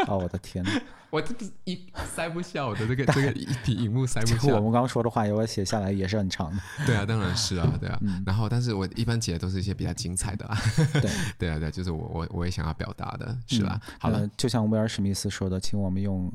[0.07, 0.71] 哦， 我的天哪，
[1.11, 1.35] 我这
[1.65, 4.55] 一塞不下我的这个这个一屏荧幕塞不下。
[4.55, 6.63] 我们刚刚说的话，我写下来也是很长的。
[6.87, 7.99] 对啊，当然是啊，对啊。
[8.25, 10.59] 然后，但是我一般截的都是一些比较精彩的啊。
[10.95, 13.81] 对，对啊，对，就是我我我也想要表达的，是吧？
[13.99, 16.33] 好了，就像威尔史密斯说的，请我们用。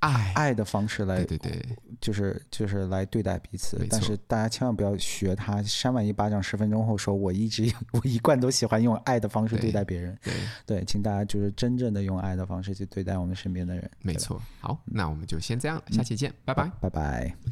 [0.00, 3.78] 爱爱的方式来，对对对，就是就是来对待彼此。
[3.88, 10.32] 但是大家千万不要学他，扇完一巴掌十分钟后说：“我一直 我一贯都喜欢用爱的方式对待别人。”对
[10.66, 13.90] 对，对，请大家就是真正的用爱的方式去对待我们身边的人。
[14.02, 17.34] 没错，好，那我们就先这样，下期见，嗯、拜拜，拜拜。